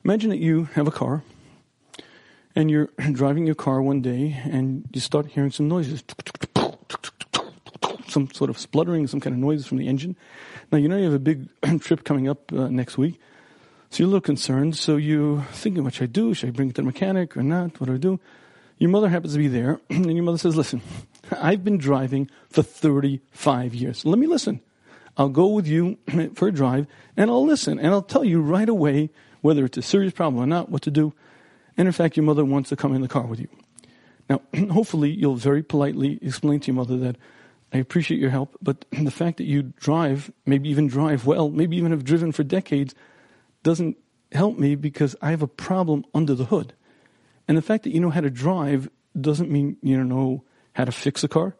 Imagine 0.05 0.31
that 0.31 0.39
you 0.39 0.65
have 0.75 0.89
a 0.89 0.91
car 0.91 1.23
and 2.57 2.71
you're 2.71 2.91
driving 3.13 3.47
your 3.47 3.55
car 3.55 3.81
one 3.81 4.03
day 4.03 4.41
and 4.45 4.89
you 4.93 5.01
start 5.01 5.27
hearing 5.27 5.51
some 5.51 5.69
noises. 5.69 6.03
Some 8.09 8.31
sort 8.31 8.49
of 8.49 8.59
spluttering, 8.59 9.09
some 9.09 9.19
kind 9.19 9.35
of 9.35 9.41
noise 9.41 9.67
from 9.67 9.79
the 9.79 9.89
engine. 9.89 10.15
Now, 10.71 10.79
you 10.79 10.89
know 10.89 10.97
you 10.97 11.05
have 11.05 11.15
a 11.15 11.19
big 11.19 11.49
trip 11.81 12.05
coming 12.05 12.29
up 12.29 12.53
uh, 12.53 12.69
next 12.69 12.97
week. 12.97 13.19
So 13.95 14.03
you're 14.03 14.09
a 14.09 14.11
little 14.11 14.21
concerned. 14.23 14.77
So 14.77 14.97
you're 14.97 15.43
thinking, 15.53 15.85
what 15.85 15.95
should 15.95 16.03
I 16.03 16.07
do? 16.07 16.35
Should 16.35 16.49
I 16.49 16.51
bring 16.51 16.69
it 16.71 16.75
to 16.75 16.83
the 16.83 16.87
mechanic 16.87 17.37
or 17.37 17.45
not? 17.45 17.79
What 17.79 17.87
do 17.87 17.95
I 17.95 17.97
do? 17.97 18.19
Your 18.77 18.91
mother 18.91 19.09
happens 19.09 19.35
to 19.35 19.39
be 19.39 19.47
there, 19.47 19.81
and 19.89 20.13
your 20.13 20.25
mother 20.25 20.37
says, 20.37 20.57
listen, 20.57 20.83
I've 21.31 21.63
been 21.63 21.79
driving 21.79 22.29
for 22.51 22.65
35 22.65 23.73
years. 23.73 24.05
Let 24.05 24.19
me 24.19 24.27
listen. 24.27 24.61
I'll 25.17 25.29
go 25.29 25.47
with 25.47 25.69
you 25.69 25.97
for 26.35 26.49
a 26.49 26.53
drive 26.53 26.89
and 27.17 27.31
I'll 27.31 27.47
listen 27.47 27.79
and 27.79 27.87
I'll 27.91 28.03
tell 28.03 28.25
you 28.25 28.41
right 28.41 28.69
away 28.69 29.11
whether 29.43 29.65
it's 29.65 29.79
a 29.79 29.83
serious 29.83 30.13
problem 30.13 30.43
or 30.43 30.47
not, 30.49 30.71
what 30.71 30.83
to 30.83 30.91
do. 30.91 31.13
And 31.77 31.87
in 31.87 31.93
fact, 31.93 32.17
your 32.17 32.25
mother 32.25 32.45
wants 32.45 32.71
to 32.71 32.77
come 32.77 32.97
in 32.97 33.01
the 33.01 33.07
car 33.07 33.27
with 33.27 33.39
you. 33.39 33.49
Now, 34.29 34.41
hopefully, 34.73 35.11
you'll 35.11 35.37
very 35.37 35.63
politely 35.63 36.19
explain 36.21 36.59
to 36.59 36.67
your 36.67 36.75
mother 36.75 36.97
that 36.97 37.17
I 37.73 37.79
appreciate 37.79 38.19
your 38.19 38.31
help, 38.31 38.57
but 38.61 38.87
the 38.91 39.13
fact 39.13 39.37
that 39.37 39.45
you 39.45 39.63
drive, 39.63 40.33
maybe 40.47 40.69
even 40.69 40.89
drive 40.89 41.27
well, 41.27 41.49
maybe 41.49 41.77
even 41.77 41.93
have 41.93 42.03
driven 42.03 42.33
for 42.33 42.43
decades, 42.43 42.93
doesn't 43.65 43.97
help 44.31 44.57
me 44.59 44.77
because 44.77 45.17
I 45.21 45.31
have 45.31 45.43
a 45.43 45.49
problem 45.49 46.05
under 46.15 46.35
the 46.35 46.45
hood. 46.45 46.75
And 47.49 47.59
the 47.59 47.63
fact 47.63 47.83
that 47.83 47.91
you 47.91 47.99
know 47.99 48.11
how 48.11 48.21
to 48.21 48.31
drive 48.31 48.89
doesn't 49.21 49.51
mean 49.51 49.77
you 49.83 50.03
know 50.05 50.45
how 50.75 50.85
to 50.85 50.93
fix 50.93 51.25
a 51.25 51.29
car, 51.29 51.57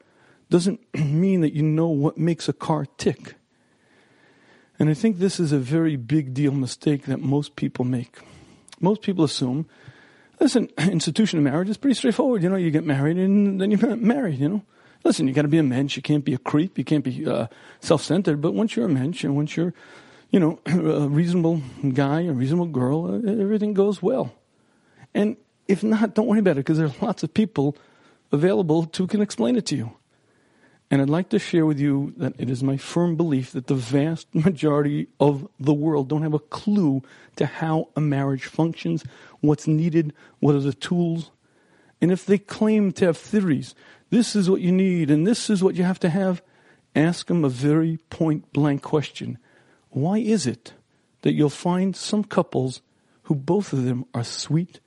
doesn't 0.51 0.81
mean 0.95 1.41
that 1.41 1.55
you 1.55 1.63
know 1.63 1.89
what 1.89 2.17
makes 2.17 2.49
a 2.49 2.53
car 2.53 2.87
tick. 2.97 3.35
And 4.79 4.91
I 4.91 4.95
think 4.95 5.19
this 5.19 5.41
is 5.41 5.53
a 5.53 5.59
very 5.59 5.97
big 5.97 6.35
deal 6.35 6.53
mistake 6.53 7.07
that 7.07 7.21
most 7.21 7.57
people 7.57 7.85
make. 7.85 8.19
Most 8.81 9.03
people 9.03 9.25
assume, 9.25 9.67
listen, 10.41 10.69
institution 10.79 11.39
of 11.39 11.45
marriage 11.45 11.69
is 11.69 11.77
pretty 11.77 11.95
straightforward. 11.95 12.43
You 12.43 12.51
know, 12.51 12.57
you 12.57 12.71
get 12.71 12.85
married 12.85 13.17
and 13.17 13.61
then 13.61 13.71
you're 13.71 13.97
married, 13.97 14.39
you 14.39 14.49
know. 14.49 14.63
Listen, 15.05 15.29
you 15.29 15.35
got 15.35 15.43
to 15.43 15.49
be 15.49 15.59
a 15.59 15.63
mensch. 15.63 15.97
You 15.97 16.03
can't 16.03 16.25
be 16.25 16.33
a 16.33 16.39
creep. 16.39 16.79
You 16.79 16.85
can't 16.85 17.05
be 17.05 17.27
uh, 17.27 17.47
self-centered. 17.81 18.41
But 18.41 18.55
once 18.55 18.75
you're 18.75 18.87
a 18.87 18.89
mensch 18.89 19.23
and 19.23 19.37
once 19.37 19.55
you're, 19.55 19.75
you 20.35 20.41
know, 20.41 20.59
a 20.67 21.09
reasonable 21.09 21.63
guy, 21.93 22.23
a 22.23 22.33
reasonable 22.33 22.67
girl, 22.67 23.07
uh, 23.07 23.31
everything 23.41 23.73
goes 23.73 24.03
well. 24.03 24.35
And 25.15 25.37
if 25.69 25.85
not, 25.85 26.15
don't 26.15 26.27
worry 26.27 26.41
about 26.41 26.57
it 26.59 26.67
because 26.67 26.77
there 26.77 26.89
are 26.89 26.95
lots 27.01 27.23
of 27.23 27.33
people 27.33 27.77
available 28.33 28.91
who 28.97 29.07
can 29.07 29.23
explain 29.23 29.55
it 29.55 29.65
to 29.67 29.77
you. 29.77 29.93
And 30.91 31.01
I'd 31.01 31.09
like 31.09 31.29
to 31.29 31.39
share 31.39 31.65
with 31.65 31.79
you 31.79 32.15
that 32.17 32.35
it 32.37 32.51
is 32.51 32.65
my 32.65 32.77
firm 32.77 33.15
belief 33.15 33.53
that 33.53 33.69
the 33.69 33.77
vast 33.77 34.27
majority 34.35 35.07
of 35.21 35.47
the 35.61 35.73
world 35.73 36.09
don't 36.09 36.23
have 36.23 36.35
a 36.35 36.41
clue 36.41 37.03
to 37.37 37.47
how 37.47 37.91
a 37.95 38.01
marriage 38.01 38.47
functions, 38.47 39.05
what's 39.41 39.69
needed, 39.69 40.13
what 40.41 40.57
are 40.57 40.61
the 40.61 40.75
tools. 40.75 41.31
And 42.01 42.11
if 42.11 42.27
they 42.27 42.39
claim 42.39 42.91
to 42.95 43.07
have 43.07 43.17
theories, 43.17 43.77
this 44.11 44.35
is 44.35 44.51
what 44.51 44.61
you 44.61 44.73
need 44.73 45.13
and 45.13 45.29
this 45.29 45.49
is 45.49 45.63
what 45.63 45.77
you 45.77 45.85
have 45.85 46.01
to 46.01 46.09
have, 46.09 46.43
ask 46.97 47.29
them 47.29 47.45
a 47.45 47.49
very 47.49 47.99
point 48.11 48.53
blank 48.53 48.83
question. 48.83 49.39
Why 49.95 50.19
is 50.19 50.45
it 50.45 50.75
that 51.23 51.35
you'll 51.35 51.49
find 51.49 51.95
some 51.95 52.25
couples 52.25 52.83
who 53.23 53.35
both 53.37 53.73
of 53.73 53.85
them 53.85 54.05
are 54.13 54.25
sweet, 54.25 54.81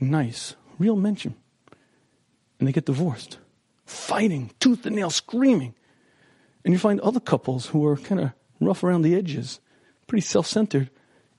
nice, 0.00 0.56
real 0.80 0.96
mention. 0.96 1.36
And 2.58 2.66
they 2.66 2.72
get 2.72 2.86
divorced, 2.86 3.38
fighting, 3.86 4.50
tooth 4.58 4.84
and 4.84 4.96
nail, 4.96 5.10
screaming. 5.10 5.74
And 6.64 6.74
you 6.74 6.78
find 6.78 6.98
other 7.00 7.20
couples 7.20 7.66
who 7.66 7.86
are 7.86 7.96
kind 7.96 8.20
of 8.20 8.32
rough 8.60 8.82
around 8.82 9.02
the 9.02 9.14
edges, 9.14 9.60
pretty 10.08 10.22
self 10.22 10.46
centered, 10.48 10.90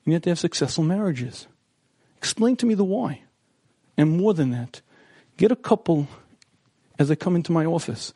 and 0.06 0.12
yet 0.12 0.22
they 0.22 0.30
have 0.30 0.38
successful 0.38 0.82
marriages. 0.82 1.46
Explain 2.16 2.56
to 2.56 2.66
me 2.66 2.72
the 2.72 2.84
why. 2.84 3.22
And 3.98 4.16
more 4.16 4.32
than 4.32 4.50
that, 4.50 4.80
get 5.36 5.52
a 5.52 5.56
couple 5.56 6.08
as 6.98 7.08
they 7.08 7.16
come 7.16 7.36
into 7.36 7.52
my 7.52 7.66
office 7.66 8.14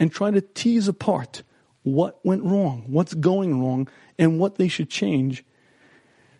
and 0.00 0.10
try 0.10 0.30
to 0.30 0.40
tease 0.40 0.88
apart 0.88 1.42
what 1.86 2.18
went 2.24 2.42
wrong, 2.42 2.82
what's 2.88 3.14
going 3.14 3.60
wrong, 3.60 3.86
and 4.18 4.40
what 4.40 4.56
they 4.56 4.66
should 4.66 4.90
change. 4.90 5.44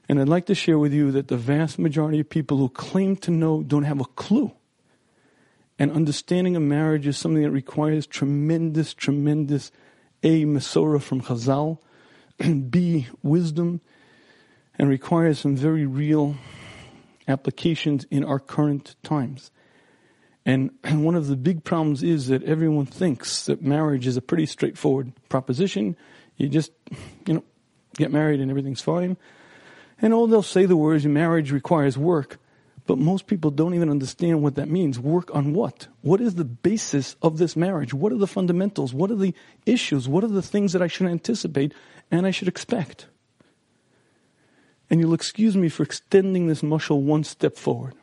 And 0.09 0.20
I'd 0.20 0.28
like 0.28 0.46
to 0.46 0.56
share 0.56 0.76
with 0.76 0.92
you 0.92 1.12
that 1.12 1.28
the 1.28 1.37
vast 1.37 1.78
majority 1.78 2.18
of 2.18 2.28
people 2.28 2.56
who 2.59 2.68
claim 2.68 3.14
to 3.18 3.30
know 3.30 3.62
don't 3.62 3.85
have 3.85 4.00
a 4.00 4.06
clue. 4.06 4.50
And 5.78 5.92
understanding 5.92 6.56
a 6.56 6.61
marriage 6.61 7.06
is 7.06 7.16
something 7.16 7.44
that 7.44 7.52
requires 7.52 8.09
tremendous, 8.09 8.92
tremendous 8.92 9.70
A, 10.24 10.44
Masorah 10.44 11.00
from 11.00 11.20
Chazal, 11.20 11.78
B, 12.70 13.06
wisdom, 13.22 13.80
and 14.80 14.88
requires 14.88 15.38
some 15.38 15.54
very 15.54 15.87
real 15.87 16.35
applications 17.28 18.04
in 18.11 18.24
our 18.24 18.40
current 18.40 18.96
times. 19.04 19.52
And 20.46 20.70
one 20.85 21.16
of 21.16 21.26
the 21.26 21.37
big 21.37 21.64
problems 21.64 22.02
is 22.02 22.28
that 22.28 22.42
everyone 22.44 22.87
thinks 22.87 23.44
that 23.46 23.61
marriage 23.61 24.06
is 24.06 24.16
a 24.16 24.22
pretty 24.22 24.46
straightforward 24.46 25.12
proposition. 25.28 25.96
You 26.37 26.48
just, 26.48 26.72
you 27.26 27.35
know, 27.35 27.44
get 27.96 28.12
married 28.12 28.40
and 28.40 28.50
everything's 28.50 28.80
fine. 28.80 29.18
And 30.00 30.14
all 30.14 30.26
they'll 30.26 30.42
say 30.42 30.64
the 30.64 30.76
words 30.76 31.04
marriage 31.04 31.50
requires 31.50 31.98
work. 31.98 32.38
But 32.87 32.98
most 32.98 33.26
people 33.26 33.50
don't 33.50 33.74
even 33.74 33.90
understand 33.90 34.42
what 34.42 34.54
that 34.54 34.68
means. 34.68 35.00
Work 35.00 35.35
on 35.35 35.52
what? 35.52 35.88
What 36.02 36.20
is 36.20 36.37
the 36.37 36.44
basis 36.44 37.16
of 37.20 37.38
this 37.38 37.56
marriage? 37.56 37.92
What 37.92 38.12
are 38.12 38.18
the 38.18 38.28
fundamentals? 38.28 38.94
What 38.94 39.11
are 39.11 39.16
the 39.16 39.35
issues? 39.64 40.09
What 40.09 40.22
are 40.22 40.28
the 40.28 40.42
things 40.42 40.72
that 40.72 40.82
I 40.82 40.87
should 40.87 41.09
anticipate 41.09 41.74
and 42.12 42.26
I 42.26 42.30
should 42.30 42.46
expect? 42.46 43.09
And 44.88 45.00
you'll 45.00 45.14
excuse 45.14 45.56
me 45.56 45.68
for 45.68 45.82
extending 45.82 46.46
this 46.46 46.62
mushal 46.62 47.02
one 47.02 47.24
step 47.24 47.56
forward. 47.56 47.94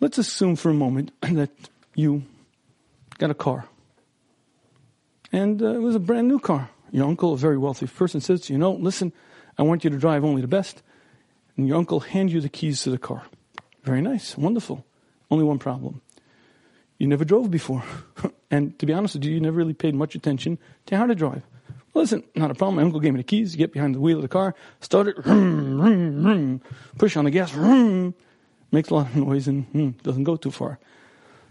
Let's 0.00 0.16
assume 0.16 0.56
for 0.56 0.70
a 0.70 0.74
moment 0.74 1.12
that 1.20 1.50
you 1.94 2.24
got 3.18 3.30
a 3.30 3.34
car. 3.34 3.66
And 5.30 5.62
uh, 5.62 5.74
it 5.74 5.82
was 5.82 5.94
a 5.94 6.00
brand 6.00 6.26
new 6.26 6.38
car. 6.38 6.70
Your 6.90 7.06
uncle, 7.06 7.34
a 7.34 7.36
very 7.36 7.58
wealthy 7.58 7.86
person, 7.86 8.20
says 8.20 8.40
to 8.42 8.52
you, 8.52 8.58
know, 8.58 8.72
listen, 8.72 9.12
I 9.58 9.62
want 9.62 9.84
you 9.84 9.90
to 9.90 9.98
drive 9.98 10.24
only 10.24 10.40
the 10.40 10.48
best. 10.48 10.82
And 11.56 11.68
your 11.68 11.76
uncle 11.76 12.00
hands 12.00 12.32
you 12.32 12.40
the 12.40 12.48
keys 12.48 12.82
to 12.82 12.90
the 12.90 12.98
car. 12.98 13.22
Very 13.84 14.00
nice, 14.00 14.36
wonderful. 14.36 14.84
Only 15.30 15.44
one 15.44 15.58
problem. 15.58 16.00
You 16.98 17.06
never 17.06 17.24
drove 17.24 17.50
before. 17.50 17.84
and 18.50 18.78
to 18.78 18.86
be 18.86 18.92
honest 18.92 19.14
with 19.14 19.24
you, 19.24 19.32
you 19.32 19.40
never 19.40 19.56
really 19.56 19.74
paid 19.74 19.94
much 19.94 20.14
attention 20.14 20.58
to 20.86 20.96
how 20.96 21.06
to 21.06 21.14
drive. 21.14 21.42
Well, 21.92 22.02
listen, 22.02 22.24
not 22.34 22.50
a 22.50 22.54
problem. 22.54 22.76
My 22.76 22.82
uncle 22.82 23.00
gave 23.00 23.12
me 23.12 23.18
the 23.18 23.24
keys. 23.24 23.52
You 23.52 23.58
get 23.58 23.72
behind 23.72 23.94
the 23.94 24.00
wheel 24.00 24.16
of 24.16 24.22
the 24.22 24.28
car, 24.28 24.54
start 24.80 25.08
it, 25.08 25.16
push 26.98 27.16
on 27.16 27.24
the 27.24 27.30
gas, 27.30 27.54
makes 28.72 28.90
a 28.90 28.94
lot 28.94 29.06
of 29.06 29.16
noise 29.16 29.48
and 29.48 29.64
hmm, 29.66 29.90
doesn't 30.02 30.24
go 30.24 30.36
too 30.36 30.50
far. 30.50 30.78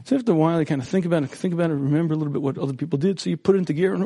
So 0.05 0.15
after 0.15 0.31
a 0.31 0.35
while, 0.35 0.59
you 0.59 0.65
kind 0.65 0.81
of 0.81 0.87
think 0.87 1.05
about 1.05 1.23
it, 1.23 1.29
think 1.29 1.53
about 1.53 1.71
it, 1.71 1.73
remember 1.73 2.13
a 2.13 2.17
little 2.17 2.31
bit 2.31 2.41
what 2.41 2.57
other 2.57 2.73
people 2.73 2.97
did. 2.97 3.19
So 3.19 3.29
you 3.29 3.37
put 3.37 3.55
it 3.55 3.59
into 3.59 3.73
gear 3.73 3.93
and 3.93 4.03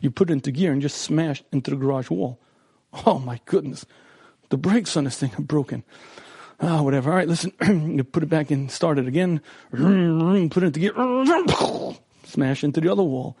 you 0.00 0.10
put 0.10 0.30
it 0.30 0.32
into 0.32 0.50
gear 0.50 0.72
and 0.72 0.82
just 0.82 0.98
smashed 0.98 1.44
into 1.52 1.70
the 1.70 1.76
garage 1.76 2.10
wall. 2.10 2.38
Oh 3.06 3.18
my 3.18 3.40
goodness. 3.46 3.86
The 4.50 4.58
brakes 4.58 4.96
on 4.96 5.04
this 5.04 5.18
thing 5.18 5.32
are 5.38 5.42
broken. 5.42 5.84
Ah, 6.60 6.78
oh, 6.78 6.82
whatever. 6.82 7.10
All 7.10 7.16
right, 7.16 7.26
listen. 7.26 7.52
you 7.96 8.04
put 8.04 8.22
it 8.22 8.28
back 8.28 8.50
in, 8.50 8.68
start 8.68 8.98
it 8.98 9.08
again. 9.08 9.40
Put 9.72 10.62
it 10.62 10.66
into 10.66 10.78
gear. 10.78 10.92
Smash 12.24 12.62
into 12.62 12.80
the 12.80 12.92
other 12.92 13.02
wall. 13.02 13.36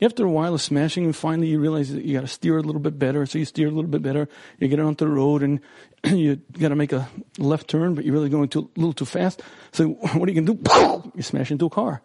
After 0.00 0.24
a 0.24 0.30
while 0.30 0.54
of 0.54 0.60
smashing, 0.60 1.04
and 1.04 1.14
finally 1.14 1.48
you 1.48 1.60
realize 1.60 1.92
that 1.92 2.04
you 2.04 2.14
got 2.14 2.22
to 2.22 2.26
steer 2.26 2.58
a 2.58 2.62
little 2.62 2.80
bit 2.80 2.98
better. 2.98 3.24
So 3.26 3.38
you 3.38 3.44
steer 3.44 3.68
a 3.68 3.70
little 3.70 3.90
bit 3.90 4.02
better. 4.02 4.28
You 4.58 4.68
get 4.68 4.80
onto 4.80 5.04
the 5.04 5.10
road, 5.10 5.42
and 5.42 5.60
you 6.04 6.36
got 6.58 6.70
to 6.70 6.76
make 6.76 6.92
a 6.92 7.08
left 7.38 7.68
turn, 7.68 7.94
but 7.94 8.04
you're 8.04 8.14
really 8.14 8.28
going 8.28 8.48
too, 8.48 8.70
a 8.76 8.80
little 8.80 8.92
too 8.92 9.04
fast. 9.04 9.42
So 9.72 9.88
what 10.14 10.28
are 10.28 10.32
you 10.32 10.40
going 10.40 10.46
to 10.46 10.54
do? 10.54 11.12
You 11.14 11.22
smash 11.22 11.50
into 11.50 11.66
a 11.66 11.70
car. 11.70 12.02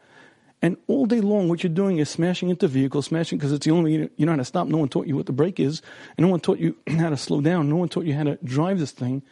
And 0.62 0.78
all 0.88 1.06
day 1.06 1.22
long, 1.22 1.48
what 1.48 1.64
you're 1.64 1.74
doing 1.74 2.00
is 2.00 2.10
smashing 2.10 2.50
into 2.50 2.68
vehicles, 2.68 3.08
smashing 3.08 3.38
because 3.38 3.54
it's 3.54 3.66
the 3.66 3.72
only 3.72 3.98
way 3.98 4.10
you 4.18 4.26
know 4.26 4.34
how 4.34 4.38
to 4.38 4.46
stop. 4.46 4.68
No 4.68 4.78
one 4.78 4.90
taught 4.90 5.08
you 5.08 5.16
what 5.16 5.26
the 5.26 5.32
brake 5.32 5.60
is, 5.60 5.82
and 6.18 6.26
no 6.26 6.32
one 6.32 6.42
taught 6.42 6.60
you 6.60 6.76
how 6.88 7.10
to 7.10 7.18
slow 7.18 7.42
down. 7.42 7.70
No 7.70 7.78
one 7.78 7.90
taught 7.90 8.06
you 8.06 8.14
how 8.14 8.24
to 8.24 8.38
drive 8.44 8.78
this 8.78 8.92
thing. 8.92 9.24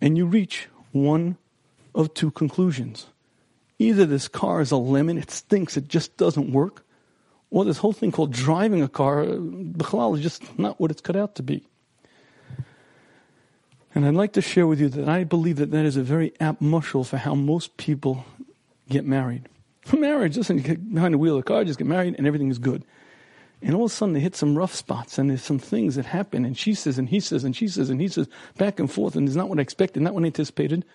And 0.00 0.16
you 0.16 0.26
reach 0.26 0.68
one 0.92 1.36
of 1.94 2.14
two 2.14 2.30
conclusions. 2.30 3.06
Either 3.78 4.06
this 4.06 4.28
car 4.28 4.60
is 4.60 4.70
a 4.70 4.76
lemon, 4.76 5.18
it 5.18 5.30
stinks, 5.30 5.76
it 5.76 5.88
just 5.88 6.16
doesn't 6.16 6.52
work, 6.52 6.84
or 7.52 7.66
this 7.66 7.76
whole 7.78 7.92
thing 7.92 8.10
called 8.10 8.32
driving 8.32 8.82
a 8.82 8.88
car, 8.88 9.20
uh, 9.20 9.26
Bichlal, 9.26 10.16
is 10.16 10.22
just 10.22 10.58
not 10.58 10.80
what 10.80 10.90
it's 10.90 11.02
cut 11.02 11.16
out 11.16 11.34
to 11.34 11.42
be. 11.42 11.62
And 13.94 14.06
I'd 14.06 14.14
like 14.14 14.32
to 14.32 14.40
share 14.40 14.66
with 14.66 14.80
you 14.80 14.88
that 14.88 15.06
I 15.06 15.24
believe 15.24 15.56
that 15.56 15.70
that 15.70 15.84
is 15.84 15.98
a 15.98 16.02
very 16.02 16.32
apt 16.40 16.62
mushal 16.62 17.06
for 17.06 17.18
how 17.18 17.34
most 17.34 17.76
people 17.76 18.24
get 18.88 19.04
married. 19.04 19.50
Marriage, 19.92 20.38
listen, 20.38 20.56
you 20.56 20.62
get 20.62 20.94
behind 20.94 21.12
the 21.12 21.18
wheel 21.18 21.36
of 21.36 21.44
the 21.44 21.48
car, 21.48 21.62
just 21.62 21.78
get 21.78 21.86
married, 21.86 22.14
and 22.16 22.26
everything 22.26 22.48
is 22.48 22.58
good. 22.58 22.86
And 23.60 23.74
all 23.74 23.84
of 23.84 23.92
a 23.92 23.94
sudden, 23.94 24.14
they 24.14 24.20
hit 24.20 24.34
some 24.34 24.56
rough 24.56 24.74
spots, 24.74 25.18
and 25.18 25.28
there's 25.28 25.42
some 25.42 25.58
things 25.58 25.96
that 25.96 26.06
happen, 26.06 26.46
and 26.46 26.56
she 26.56 26.72
says, 26.72 26.98
and 26.98 27.10
he 27.10 27.20
says, 27.20 27.44
and 27.44 27.54
she 27.54 27.68
says, 27.68 27.90
and 27.90 28.00
he 28.00 28.08
says, 28.08 28.28
back 28.56 28.80
and 28.80 28.90
forth, 28.90 29.14
and 29.14 29.28
it's 29.28 29.36
not 29.36 29.50
what 29.50 29.58
I 29.58 29.62
expected, 29.62 30.02
not 30.02 30.14
what 30.14 30.22
I 30.22 30.26
anticipated. 30.26 30.86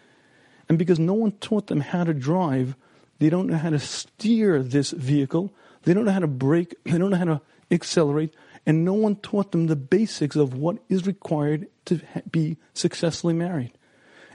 And 0.68 0.80
because 0.80 0.98
no 0.98 1.14
one 1.14 1.34
taught 1.34 1.68
them 1.68 1.82
how 1.82 2.04
to 2.04 2.16
drive, 2.16 2.76
they 3.20 3.30
don't 3.30 3.48
know 3.48 3.58
how 3.58 3.70
to 3.70 3.80
steer 3.80 4.64
this 4.64 4.90
vehicle, 4.90 5.54
they 5.88 5.94
don't 5.94 6.04
know 6.04 6.12
how 6.12 6.20
to 6.20 6.28
brake, 6.28 6.76
they 6.84 6.98
don't 6.98 7.12
know 7.12 7.18
how 7.18 7.24
to 7.24 7.42
accelerate, 7.72 8.34
and 8.66 8.84
no 8.84 8.94
one 8.94 9.16
taught 9.16 9.54
them 9.54 9.68
the 9.68 9.76
basics 9.78 10.36
of 10.36 10.54
what 10.54 10.80
is 10.90 11.08
required 11.08 11.68
to 11.86 12.02
be 12.30 12.58
successfully 12.74 13.34
married. 13.34 13.72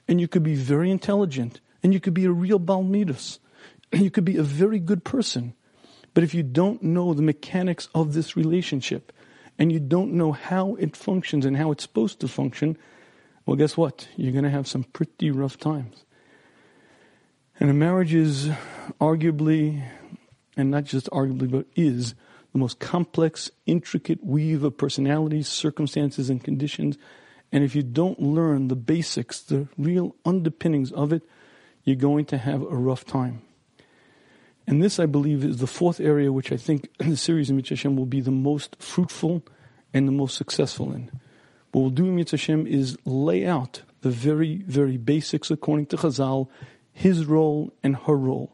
And 0.09 0.19
you 0.19 0.29
could 0.29 0.43
be 0.43 0.55
very 0.55 0.91
intelligent, 0.91 1.61
and 1.83 1.93
you 1.93 2.01
could 2.01 2.15
be 2.15 2.25
a 2.25 2.33
real 2.33 2.59
Balmidas. 2.59 3.39
You 3.93 4.11
could 4.11 4.25
be 4.25 4.39
a 4.39 4.43
very 4.43 4.79
good 4.79 5.05
person. 5.05 5.53
But 6.15 6.25
if 6.25 6.33
you 6.33 6.43
don't 6.43 6.83
know 6.83 7.13
the 7.13 7.21
mechanics 7.21 7.91
of 7.95 8.15
this 8.15 8.35
relationship, 8.35 9.13
and 9.59 9.71
you 9.71 9.79
don't 9.79 10.15
know 10.15 10.33
how 10.33 10.77
it 10.77 10.97
functions 10.97 11.45
and 11.45 11.59
how 11.59 11.71
it's 11.71 11.83
supposed 11.83 12.21
to 12.21 12.29
function, 12.29 12.79
well, 13.45 13.57
guess 13.57 13.77
what? 13.77 14.09
You're 14.17 14.33
going 14.33 14.45
to 14.45 14.51
have 14.51 14.67
some 14.67 14.85
pretty 14.85 15.31
rough 15.31 15.59
times. 15.59 16.07
And 17.61 17.69
a 17.69 17.75
marriage 17.75 18.15
is 18.15 18.49
arguably, 18.99 19.85
and 20.57 20.71
not 20.71 20.85
just 20.85 21.11
arguably, 21.11 21.51
but 21.51 21.67
is 21.75 22.15
the 22.53 22.59
most 22.59 22.79
complex, 22.79 23.51
intricate 23.67 24.25
weave 24.25 24.63
of 24.63 24.77
personalities, 24.77 25.49
circumstances, 25.49 26.29
and 26.29 26.45
conditions. 26.45 26.99
And 27.51 27.65
if 27.65 27.75
you 27.75 27.83
don't 27.83 28.21
learn 28.21 28.69
the 28.69 28.77
basics, 28.77 29.41
the 29.41 29.69
real 29.79 30.15
underpinnings 30.25 30.93
of 30.93 31.13
it, 31.13 31.23
you're 31.85 31.97
going 31.97 32.25
to 32.27 32.39
have 32.39 32.63
a 32.63 32.77
rough 32.77 33.05
time. 33.05 33.43
And 34.67 34.83
this, 34.83 35.01
I 35.01 35.07
believe, 35.07 35.45
is 35.45 35.59
the 35.59 35.67
fourth 35.67 36.01
area 36.01 36.33
which 36.33 36.53
I 36.53 36.57
think 36.57 36.89
the 36.99 37.17
series 37.17 37.51
of 37.51 37.57
Mitzvah 37.57 37.91
will 37.91 38.07
be 38.07 38.21
the 38.21 38.31
most 38.31 38.77
fruitful 38.79 39.43
and 39.93 40.07
the 40.07 40.13
most 40.13 40.37
successful 40.37 40.93
in. 40.93 41.11
What 41.73 41.83
we'll 41.83 41.91
do 41.91 42.07
in 42.07 42.17
Mitzvah 42.17 42.67
is 42.67 42.97
lay 43.05 43.47
out 43.47 43.83
the 44.03 44.11
very, 44.11 44.63
very 44.67 44.97
basics 44.99 45.51
according 45.51 45.87
to 45.87 45.97
Chazal, 45.97 46.49
his 46.93 47.25
role 47.25 47.73
and 47.83 47.97
her 47.97 48.17
role. 48.17 48.52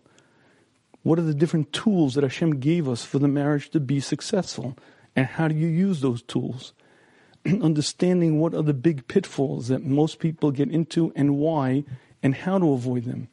What 1.03 1.19
are 1.19 1.23
the 1.23 1.35
different 1.35 1.73
tools 1.73 2.15
that 2.15 2.25
Hashem 2.25 2.61
gave 2.61 2.89
us 2.89 3.05
for 3.05 3.19
the 3.19 3.29
marriage 3.29 3.71
to 3.71 3.81
be 3.81 4.01
successful? 4.01 4.77
And 5.15 5.27
how 5.27 5.49
do 5.49 5.55
you 5.55 5.67
use 5.67 6.01
those 6.01 6.23
tools? 6.23 6.73
Understanding 7.47 8.41
what 8.41 8.55
are 8.55 8.63
the 8.63 8.75
big 8.75 9.09
pitfalls 9.09 9.69
that 9.69 9.85
most 9.85 10.19
people 10.19 10.51
get 10.51 10.71
into 10.71 11.13
and 11.15 11.37
why, 11.37 11.85
and 12.23 12.35
how 12.35 12.59
to 12.59 12.73
avoid 12.73 13.05
them. 13.05 13.29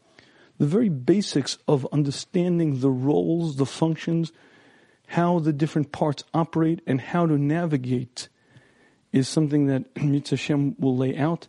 The 0.57 0.67
very 0.67 0.89
basics 0.89 1.57
of 1.67 1.87
understanding 1.91 2.79
the 2.79 2.91
roles, 2.91 3.57
the 3.57 3.65
functions, 3.65 4.31
how 5.07 5.39
the 5.39 5.53
different 5.53 5.91
parts 5.91 6.23
operate, 6.33 6.81
and 6.87 7.01
how 7.01 7.25
to 7.25 7.37
navigate 7.37 8.29
is 9.11 9.27
something 9.27 9.67
that 9.67 9.85
Mitzvah 10.01 10.35
Hashem 10.35 10.75
will 10.79 10.95
lay 10.95 11.17
out. 11.17 11.47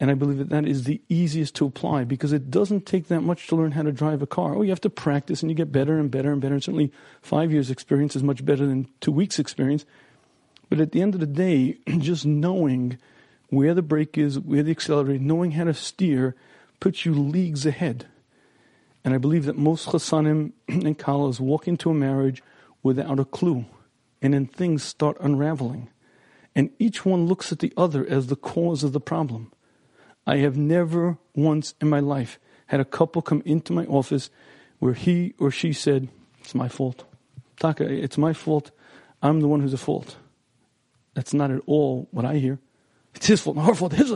And 0.00 0.10
I 0.10 0.14
believe 0.14 0.38
that 0.38 0.50
that 0.50 0.66
is 0.66 0.84
the 0.84 1.00
easiest 1.08 1.56
to 1.56 1.66
apply 1.66 2.04
because 2.04 2.32
it 2.32 2.50
doesn't 2.50 2.86
take 2.86 3.08
that 3.08 3.22
much 3.22 3.48
to 3.48 3.56
learn 3.56 3.72
how 3.72 3.82
to 3.82 3.90
drive 3.90 4.22
a 4.22 4.26
car. 4.26 4.54
Oh, 4.54 4.62
you 4.62 4.70
have 4.70 4.80
to 4.82 4.90
practice 4.90 5.42
and 5.42 5.50
you 5.50 5.56
get 5.56 5.72
better 5.72 5.98
and 5.98 6.10
better 6.10 6.30
and 6.30 6.40
better. 6.40 6.54
And 6.54 6.62
certainly 6.62 6.92
five 7.20 7.50
years 7.50 7.68
experience 7.68 8.14
is 8.14 8.22
much 8.22 8.44
better 8.44 8.64
than 8.64 8.88
two 9.00 9.10
weeks 9.10 9.40
experience. 9.40 9.84
But 10.68 10.80
at 10.80 10.92
the 10.92 11.02
end 11.02 11.14
of 11.14 11.20
the 11.20 11.26
day, 11.26 11.78
just 11.98 12.24
knowing 12.24 12.98
where 13.48 13.74
the 13.74 13.82
brake 13.82 14.16
is, 14.16 14.38
where 14.38 14.62
the 14.62 14.70
accelerator, 14.70 15.22
knowing 15.22 15.52
how 15.52 15.64
to 15.64 15.74
steer 15.74 16.36
puts 16.78 17.04
you 17.04 17.12
leagues 17.12 17.66
ahead. 17.66 18.06
And 19.04 19.14
I 19.14 19.18
believe 19.18 19.46
that 19.46 19.58
most 19.58 19.88
chasanim 19.88 20.52
and 20.68 20.96
kalas 20.96 21.40
walk 21.40 21.66
into 21.66 21.90
a 21.90 21.94
marriage 21.94 22.40
without 22.84 23.18
a 23.18 23.24
clue. 23.24 23.64
And 24.22 24.34
then 24.34 24.46
things 24.46 24.84
start 24.84 25.16
unraveling. 25.20 25.90
And 26.54 26.70
each 26.78 27.04
one 27.04 27.26
looks 27.26 27.50
at 27.50 27.58
the 27.58 27.72
other 27.76 28.06
as 28.06 28.26
the 28.26 28.36
cause 28.36 28.84
of 28.84 28.92
the 28.92 29.00
problem. 29.00 29.52
I 30.28 30.36
have 30.36 30.58
never 30.58 31.16
once 31.34 31.74
in 31.80 31.88
my 31.88 32.00
life 32.00 32.38
had 32.66 32.80
a 32.80 32.84
couple 32.84 33.22
come 33.22 33.42
into 33.46 33.72
my 33.72 33.86
office 33.86 34.28
where 34.78 34.92
he 34.92 35.32
or 35.38 35.50
she 35.50 35.72
said, 35.72 36.10
It's 36.40 36.54
my 36.54 36.68
fault. 36.68 37.04
Taka, 37.58 37.90
it's 37.90 38.18
my 38.18 38.34
fault. 38.34 38.70
I'm 39.22 39.40
the 39.40 39.48
one 39.48 39.60
who's 39.60 39.72
at 39.72 39.80
fault. 39.80 40.16
That's 41.14 41.32
not 41.32 41.50
at 41.50 41.62
all 41.64 42.08
what 42.10 42.26
I 42.26 42.34
hear. 42.34 42.58
It's 43.14 43.26
his 43.26 43.40
fault, 43.40 43.56
not 43.56 43.64
her 43.68 43.74
fault, 43.74 43.94
his, 43.94 44.12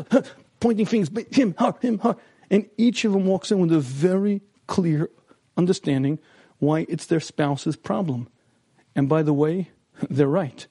pointing 0.60 0.84
fingers, 0.84 1.08
him, 1.30 1.54
her, 1.58 1.74
him, 1.80 1.98
her. 2.00 2.16
And 2.50 2.68
each 2.76 3.06
of 3.06 3.12
them 3.12 3.24
walks 3.24 3.50
in 3.50 3.58
with 3.60 3.72
a 3.72 3.80
very 3.80 4.42
clear 4.66 5.08
understanding 5.56 6.18
why 6.58 6.84
it's 6.90 7.06
their 7.06 7.20
spouse's 7.20 7.74
problem. 7.74 8.28
And 8.94 9.08
by 9.08 9.22
the 9.22 9.32
way, 9.32 9.70
they're 10.10 10.28
right. 10.28 10.66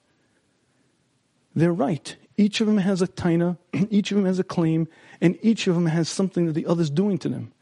They're 1.52 1.72
right. 1.72 2.16
Each 2.36 2.60
of 2.60 2.66
them 2.66 2.78
has 2.78 3.02
a 3.02 3.06
taina, 3.06 3.58
each 3.90 4.10
of 4.10 4.16
them 4.16 4.26
has 4.26 4.38
a 4.38 4.44
claim, 4.44 4.88
and 5.20 5.38
each 5.42 5.66
of 5.66 5.74
them 5.74 5.86
has 5.86 6.08
something 6.08 6.46
that 6.46 6.52
the 6.52 6.66
other's 6.66 6.90
doing 6.90 7.18
to 7.18 7.28
them. 7.28 7.52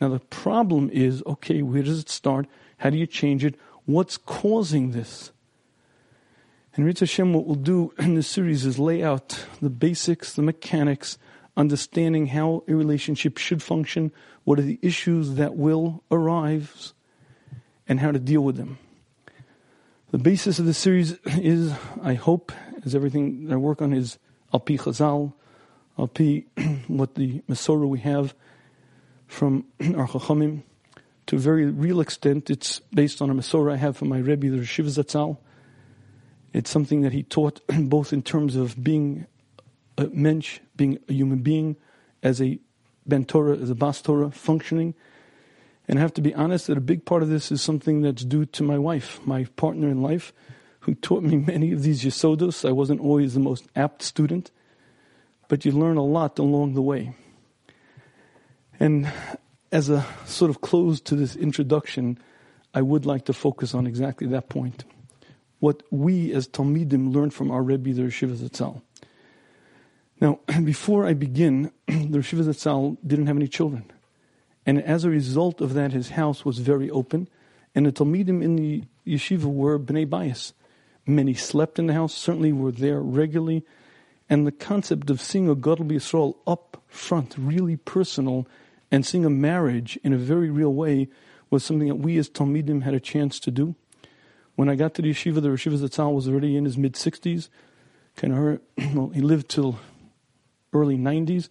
Now 0.00 0.08
the 0.08 0.20
problem 0.20 0.90
is, 0.90 1.22
okay, 1.26 1.62
where 1.62 1.82
does 1.82 2.00
it 2.00 2.08
start? 2.08 2.46
How 2.78 2.90
do 2.90 2.98
you 2.98 3.06
change 3.06 3.44
it? 3.44 3.56
What's 3.86 4.16
causing 4.16 4.90
this? 4.92 5.32
And 6.74 6.84
Ritz 6.84 7.00
Hashem, 7.00 7.32
what 7.32 7.46
we'll 7.46 7.56
do 7.56 7.92
in 7.98 8.14
this 8.14 8.28
series 8.28 8.64
is 8.64 8.78
lay 8.78 9.02
out 9.02 9.46
the 9.60 9.70
basics, 9.70 10.34
the 10.34 10.42
mechanics, 10.42 11.18
understanding 11.56 12.26
how 12.26 12.62
a 12.68 12.74
relationship 12.74 13.38
should 13.38 13.62
function, 13.62 14.12
what 14.44 14.58
are 14.58 14.62
the 14.62 14.78
issues 14.82 15.34
that 15.34 15.56
will 15.56 16.04
arise, 16.10 16.92
and 17.88 18.00
how 18.00 18.12
to 18.12 18.18
deal 18.18 18.42
with 18.42 18.56
them. 18.56 18.78
The 20.10 20.18
basis 20.18 20.58
of 20.58 20.66
the 20.66 20.74
series 20.74 21.12
is, 21.24 21.72
I 22.02 22.14
hope, 22.14 22.52
as 22.86 22.94
everything 22.94 23.48
I 23.50 23.56
work 23.56 23.82
on 23.82 23.92
is 23.92 24.18
al 24.54 24.60
Alpi 24.60 24.78
Chazal, 24.78 25.32
Alpi 25.98 26.44
what 26.88 27.16
the 27.16 27.42
Masorah 27.50 27.88
we 27.88 27.98
have 27.98 28.34
from 29.26 29.64
our 29.96 30.06
Chachamim. 30.06 30.62
To 31.26 31.36
a 31.36 31.38
very 31.40 31.66
real 31.66 32.00
extent, 32.00 32.48
it's 32.48 32.78
based 32.94 33.20
on 33.20 33.28
a 33.28 33.34
Masorah 33.34 33.72
I 33.72 33.76
have 33.76 33.96
from 33.96 34.08
my 34.08 34.18
Rebbe, 34.18 34.48
the 34.48 34.64
Shiva 34.64 34.88
Zatzal. 34.88 35.38
It's 36.52 36.70
something 36.70 37.00
that 37.02 37.12
he 37.12 37.24
taught 37.24 37.60
both 37.80 38.12
in 38.12 38.22
terms 38.22 38.54
of 38.54 38.82
being 38.82 39.26
a 39.98 40.06
mensch, 40.06 40.60
being 40.76 40.98
a 41.08 41.12
human 41.12 41.40
being, 41.40 41.76
as 42.22 42.40
a 42.40 42.60
Ben 43.04 43.24
Torah, 43.24 43.56
as 43.56 43.70
a 43.70 43.74
Bas 43.74 44.00
Torah, 44.00 44.30
functioning. 44.30 44.94
And 45.88 45.98
I 45.98 46.02
have 46.02 46.14
to 46.14 46.20
be 46.20 46.34
honest 46.34 46.68
that 46.68 46.78
a 46.78 46.80
big 46.80 47.04
part 47.04 47.22
of 47.22 47.28
this 47.28 47.50
is 47.50 47.62
something 47.62 48.02
that's 48.02 48.24
due 48.24 48.44
to 48.46 48.62
my 48.62 48.78
wife, 48.78 49.20
my 49.26 49.44
partner 49.56 49.88
in 49.88 50.02
life, 50.02 50.32
who 50.86 50.94
taught 50.94 51.24
me 51.24 51.36
many 51.36 51.72
of 51.72 51.82
these 51.82 52.04
Yesodos. 52.04 52.66
I 52.66 52.70
wasn't 52.70 53.00
always 53.00 53.34
the 53.34 53.40
most 53.40 53.66
apt 53.74 54.02
student, 54.02 54.52
but 55.48 55.64
you 55.64 55.72
learn 55.72 55.96
a 55.96 56.04
lot 56.04 56.38
along 56.38 56.74
the 56.74 56.80
way. 56.80 57.12
And 58.78 59.10
as 59.72 59.90
a 59.90 60.06
sort 60.26 60.48
of 60.48 60.60
close 60.60 61.00
to 61.00 61.16
this 61.16 61.34
introduction, 61.34 62.20
I 62.72 62.82
would 62.82 63.04
like 63.04 63.24
to 63.24 63.32
focus 63.32 63.74
on 63.74 63.84
exactly 63.84 64.28
that 64.28 64.48
point. 64.48 64.84
What 65.58 65.82
we 65.90 66.32
as 66.32 66.46
Talmidim 66.46 67.12
learn 67.12 67.30
from 67.30 67.50
our 67.50 67.64
Rebbe, 67.64 67.92
the 67.92 68.02
Rishiva 68.02 68.36
Zatzal. 68.36 68.80
Now, 70.20 70.38
before 70.62 71.04
I 71.04 71.14
begin, 71.14 71.72
the 71.88 72.18
Rishiva 72.18 72.44
Zatzal 72.44 72.96
didn't 73.04 73.26
have 73.26 73.36
any 73.36 73.48
children. 73.48 73.90
And 74.64 74.80
as 74.80 75.02
a 75.02 75.10
result 75.10 75.60
of 75.60 75.74
that, 75.74 75.92
his 75.92 76.10
house 76.10 76.44
was 76.44 76.60
very 76.60 76.88
open. 76.90 77.28
And 77.74 77.86
the 77.86 77.92
Talmidim 77.92 78.40
in 78.40 78.54
the 78.54 78.84
yeshiva 79.04 79.46
were 79.46 79.80
Bnei 79.80 80.08
Bias. 80.08 80.52
Many 81.06 81.34
slept 81.34 81.78
in 81.78 81.86
the 81.86 81.94
house, 81.94 82.14
certainly 82.14 82.52
were 82.52 82.72
there 82.72 83.00
regularly. 83.00 83.64
And 84.28 84.46
the 84.46 84.52
concept 84.52 85.08
of 85.08 85.20
seeing 85.20 85.48
a 85.48 85.54
Gadol 85.54 85.86
Yisrael 85.86 86.36
up 86.46 86.82
front, 86.88 87.36
really 87.38 87.76
personal, 87.76 88.46
and 88.90 89.06
seeing 89.06 89.24
a 89.24 89.30
marriage 89.30 89.98
in 90.02 90.12
a 90.12 90.18
very 90.18 90.50
real 90.50 90.74
way 90.74 91.08
was 91.48 91.64
something 91.64 91.88
that 91.88 91.96
we 91.96 92.18
as 92.18 92.28
Talmidim 92.28 92.82
had 92.82 92.94
a 92.94 93.00
chance 93.00 93.38
to 93.40 93.50
do. 93.52 93.76
When 94.56 94.68
I 94.68 94.74
got 94.74 94.94
to 94.94 95.02
the 95.02 95.10
yeshiva, 95.10 95.34
the 95.34 95.48
yeshiva 95.48 95.78
Zatzal 95.78 96.14
was 96.14 96.28
already 96.28 96.56
in 96.56 96.64
his 96.64 96.76
mid 96.76 96.94
60s. 96.94 97.48
Kind 98.16 98.32
of, 98.32 98.60
well, 98.94 99.10
he 99.10 99.20
lived 99.20 99.48
till 99.48 99.78
early 100.72 100.96
90s. 100.96 101.48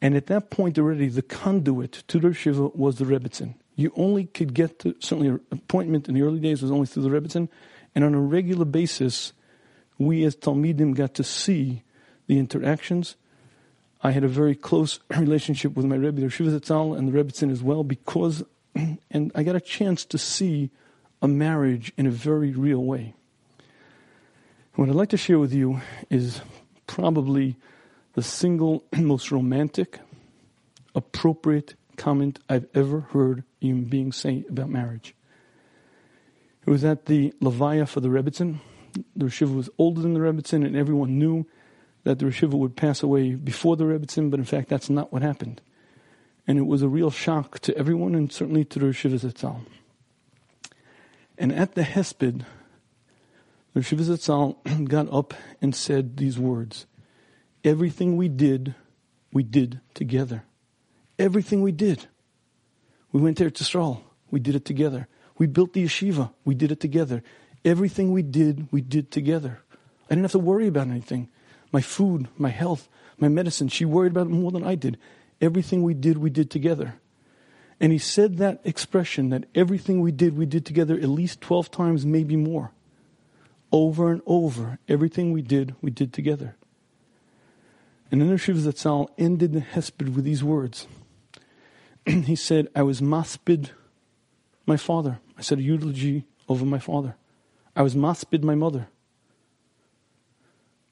And 0.00 0.14
at 0.14 0.26
that 0.26 0.50
point 0.50 0.78
already, 0.78 1.08
the 1.08 1.22
conduit 1.22 2.04
to 2.08 2.20
the 2.20 2.28
yeshiva 2.28 2.76
was 2.76 2.98
the 2.98 3.04
Rebbitzin. 3.04 3.54
You 3.74 3.90
only 3.96 4.26
could 4.26 4.54
get 4.54 4.78
to, 4.80 4.94
certainly 5.00 5.28
an 5.28 5.40
appointment 5.50 6.08
in 6.08 6.14
the 6.14 6.22
early 6.22 6.38
days 6.38 6.62
was 6.62 6.70
only 6.70 6.86
through 6.86 7.02
the 7.02 7.08
Rebbitzin. 7.08 7.48
And 7.94 8.04
on 8.04 8.14
a 8.14 8.20
regular 8.20 8.64
basis, 8.64 9.32
we 9.98 10.24
as 10.24 10.36
Talmidim 10.36 10.94
got 10.94 11.14
to 11.14 11.24
see 11.24 11.82
the 12.26 12.38
interactions. 12.38 13.16
I 14.02 14.10
had 14.10 14.24
a 14.24 14.28
very 14.28 14.54
close 14.54 15.00
relationship 15.16 15.76
with 15.76 15.86
my 15.86 15.96
Rebbe, 15.96 16.20
the 16.20 16.28
Shiva 16.28 16.58
Zatzal, 16.58 16.96
and 16.96 17.08
the 17.08 17.12
Rebbitzin 17.12 17.50
as 17.50 17.62
well, 17.62 17.84
because, 17.84 18.42
and 18.74 19.32
I 19.34 19.42
got 19.42 19.56
a 19.56 19.60
chance 19.60 20.04
to 20.06 20.18
see 20.18 20.70
a 21.22 21.28
marriage 21.28 21.92
in 21.96 22.06
a 22.06 22.10
very 22.10 22.50
real 22.50 22.82
way. 22.84 23.14
What 24.74 24.88
I'd 24.88 24.94
like 24.94 25.10
to 25.10 25.16
share 25.16 25.38
with 25.38 25.54
you 25.54 25.80
is 26.10 26.40
probably 26.86 27.56
the 28.14 28.22
single 28.22 28.84
most 28.96 29.30
romantic, 29.30 30.00
appropriate 30.94 31.74
comment 31.96 32.40
I've 32.48 32.66
ever 32.74 33.00
heard 33.00 33.44
a 33.62 33.66
human 33.66 33.84
being 33.84 34.12
say 34.12 34.44
about 34.48 34.68
marriage. 34.68 35.14
It 36.66 36.70
was 36.70 36.84
at 36.84 37.06
the 37.06 37.32
Levaya 37.42 37.86
for 37.86 38.00
the 38.00 38.08
Rebbitzin. 38.08 38.60
The 39.16 39.26
Rishiva 39.26 39.54
was 39.54 39.68
older 39.76 40.00
than 40.00 40.14
the 40.14 40.20
Rebbitzin, 40.20 40.64
and 40.64 40.76
everyone 40.76 41.18
knew 41.18 41.46
that 42.04 42.18
the 42.18 42.26
Rishiva 42.26 42.54
would 42.54 42.76
pass 42.76 43.02
away 43.02 43.34
before 43.34 43.76
the 43.76 43.84
Rebbitzin, 43.84 44.30
but 44.30 44.40
in 44.40 44.46
fact, 44.46 44.68
that's 44.68 44.88
not 44.88 45.12
what 45.12 45.22
happened. 45.22 45.60
And 46.46 46.58
it 46.58 46.66
was 46.66 46.82
a 46.82 46.88
real 46.88 47.10
shock 47.10 47.58
to 47.60 47.76
everyone, 47.76 48.14
and 48.14 48.32
certainly 48.32 48.64
to 48.66 48.78
the 48.78 48.86
Rishiva 48.86 49.18
Zatzal. 49.18 49.60
And 51.36 51.52
at 51.52 51.74
the 51.74 51.82
Hesped, 51.82 52.44
the 53.72 53.80
Rishiva 53.80 54.02
Zatzal 54.02 54.88
got 54.88 55.12
up 55.12 55.34
and 55.60 55.74
said 55.74 56.16
these 56.16 56.38
words 56.38 56.86
Everything 57.62 58.16
we 58.16 58.28
did, 58.28 58.74
we 59.32 59.42
did 59.42 59.80
together. 59.94 60.44
Everything 61.18 61.62
we 61.62 61.72
did. 61.72 62.06
We 63.10 63.20
went 63.20 63.38
there 63.38 63.50
to 63.50 63.64
Stroll. 63.64 64.02
We 64.30 64.40
did 64.40 64.54
it 64.54 64.64
together. 64.64 65.08
We 65.36 65.46
built 65.46 65.72
the 65.72 65.84
yeshiva. 65.84 66.32
We 66.44 66.54
did 66.54 66.70
it 66.70 66.80
together. 66.80 67.22
Everything 67.64 68.12
we 68.12 68.22
did, 68.22 68.68
we 68.70 68.80
did 68.80 69.10
together. 69.10 69.60
I 70.06 70.10
didn't 70.10 70.24
have 70.24 70.32
to 70.32 70.38
worry 70.38 70.66
about 70.66 70.88
anything. 70.88 71.28
My 71.72 71.80
food, 71.80 72.28
my 72.36 72.50
health, 72.50 72.88
my 73.18 73.28
medicine, 73.28 73.68
she 73.68 73.84
worried 73.84 74.12
about 74.12 74.26
it 74.26 74.30
more 74.30 74.52
than 74.52 74.64
I 74.64 74.74
did. 74.74 74.98
Everything 75.40 75.82
we 75.82 75.94
did, 75.94 76.18
we 76.18 76.30
did 76.30 76.50
together. 76.50 76.94
And 77.80 77.90
he 77.90 77.98
said 77.98 78.36
that 78.36 78.60
expression 78.64 79.30
that 79.30 79.46
everything 79.54 80.00
we 80.00 80.12
did, 80.12 80.36
we 80.36 80.46
did 80.46 80.64
together 80.64 80.94
at 80.94 81.08
least 81.08 81.40
12 81.40 81.70
times, 81.70 82.06
maybe 82.06 82.36
more. 82.36 82.70
Over 83.72 84.12
and 84.12 84.22
over, 84.26 84.78
everything 84.88 85.32
we 85.32 85.42
did, 85.42 85.74
we 85.82 85.90
did 85.90 86.12
together. 86.12 86.54
And 88.10 88.20
then 88.20 88.28
the 88.28 88.38
Shiv 88.38 88.56
Zatzal 88.58 89.08
ended 89.18 89.52
the 89.52 89.60
Hesped 89.60 90.14
with 90.14 90.24
these 90.24 90.44
words. 90.44 90.86
he 92.06 92.36
said, 92.36 92.68
I 92.76 92.82
was 92.82 93.00
maspid 93.00 93.70
my 94.66 94.76
father. 94.76 95.20
I 95.38 95.42
said 95.42 95.58
a 95.58 95.62
eulogy 95.62 96.24
over 96.48 96.64
my 96.64 96.78
father. 96.78 97.16
I 97.76 97.82
was 97.82 97.94
maspid 97.94 98.42
my 98.44 98.54
mother. 98.54 98.88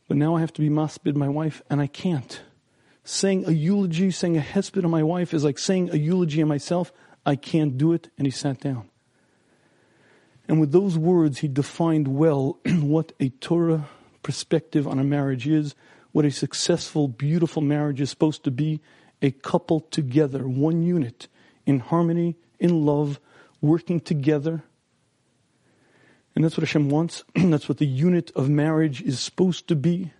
But 0.08 0.16
now 0.16 0.36
I 0.36 0.40
have 0.40 0.52
to 0.54 0.60
be 0.60 0.68
maspid 0.68 1.16
my 1.16 1.28
wife, 1.28 1.62
and 1.70 1.80
I 1.80 1.86
can't. 1.86 2.42
Saying 3.04 3.46
a 3.46 3.52
eulogy, 3.52 4.10
saying 4.10 4.36
a 4.36 4.40
hesped 4.40 4.84
on 4.84 4.90
my 4.90 5.02
wife 5.02 5.32
is 5.32 5.44
like 5.44 5.58
saying 5.58 5.90
a 5.90 5.96
eulogy 5.96 6.42
on 6.42 6.48
myself. 6.48 6.92
I 7.24 7.36
can't 7.36 7.78
do 7.78 7.92
it. 7.92 8.10
And 8.18 8.26
he 8.26 8.30
sat 8.30 8.60
down. 8.60 8.88
And 10.48 10.60
with 10.60 10.72
those 10.72 10.98
words, 10.98 11.38
he 11.38 11.48
defined 11.48 12.08
well 12.08 12.58
what 12.66 13.12
a 13.20 13.30
Torah 13.30 13.88
perspective 14.22 14.86
on 14.86 14.98
a 14.98 15.04
marriage 15.04 15.46
is, 15.46 15.74
what 16.12 16.24
a 16.24 16.30
successful, 16.30 17.08
beautiful 17.08 17.62
marriage 17.62 18.00
is 18.00 18.10
supposed 18.10 18.44
to 18.44 18.50
be 18.50 18.80
a 19.20 19.30
couple 19.30 19.80
together, 19.80 20.46
one 20.46 20.82
unit, 20.82 21.28
in 21.64 21.78
harmony, 21.78 22.36
in 22.58 22.84
love, 22.84 23.20
working 23.62 24.00
together. 24.00 24.62
And 26.34 26.44
that's 26.44 26.56
what 26.56 26.66
Hashem 26.66 26.90
wants. 26.90 27.24
that's 27.34 27.68
what 27.68 27.78
the 27.78 27.86
unit 27.86 28.30
of 28.36 28.50
marriage 28.50 29.00
is 29.00 29.20
supposed 29.20 29.68
to 29.68 29.76
be. 29.76 30.12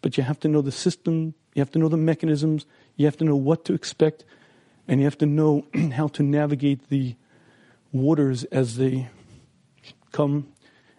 But 0.00 0.16
you 0.16 0.24
have 0.24 0.40
to 0.40 0.48
know 0.48 0.62
the 0.62 0.72
system, 0.72 1.34
you 1.54 1.60
have 1.60 1.70
to 1.72 1.78
know 1.78 1.88
the 1.88 1.96
mechanisms, 1.96 2.66
you 2.96 3.06
have 3.06 3.16
to 3.18 3.24
know 3.24 3.36
what 3.36 3.64
to 3.66 3.74
expect, 3.74 4.24
and 4.88 4.98
you 4.98 5.06
have 5.06 5.18
to 5.18 5.26
know 5.26 5.64
how 5.92 6.08
to 6.08 6.24
navigate 6.24 6.88
the 6.88 7.14
waters 7.92 8.42
as 8.44 8.78
they 8.78 9.08
come 10.10 10.48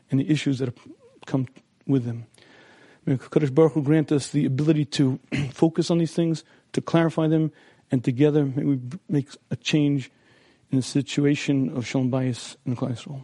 and 0.09 0.19
the 0.19 0.29
issues 0.29 0.59
that 0.59 0.73
come 1.25 1.47
with 1.87 2.05
them. 2.05 2.27
May 3.05 3.17
Kadosh 3.17 3.53
Baruch 3.53 3.73
Hu 3.73 3.81
grant 3.81 4.11
us 4.11 4.29
the 4.29 4.45
ability 4.45 4.85
to 4.85 5.19
focus 5.51 5.91
on 5.91 5.97
these 5.97 6.13
things, 6.13 6.43
to 6.71 6.81
clarify 6.81 7.27
them, 7.27 7.51
and 7.91 8.03
together 8.03 8.45
may 8.45 8.63
we 8.63 8.79
make 9.09 9.29
a 9.51 9.55
change 9.55 10.09
in 10.73 10.79
the 10.79 10.83
situation 10.83 11.69
of 11.77 11.85
Shalom 11.85 12.09
Bayis 12.09 12.57
and 12.65 12.75
Yisrael. 12.75 13.21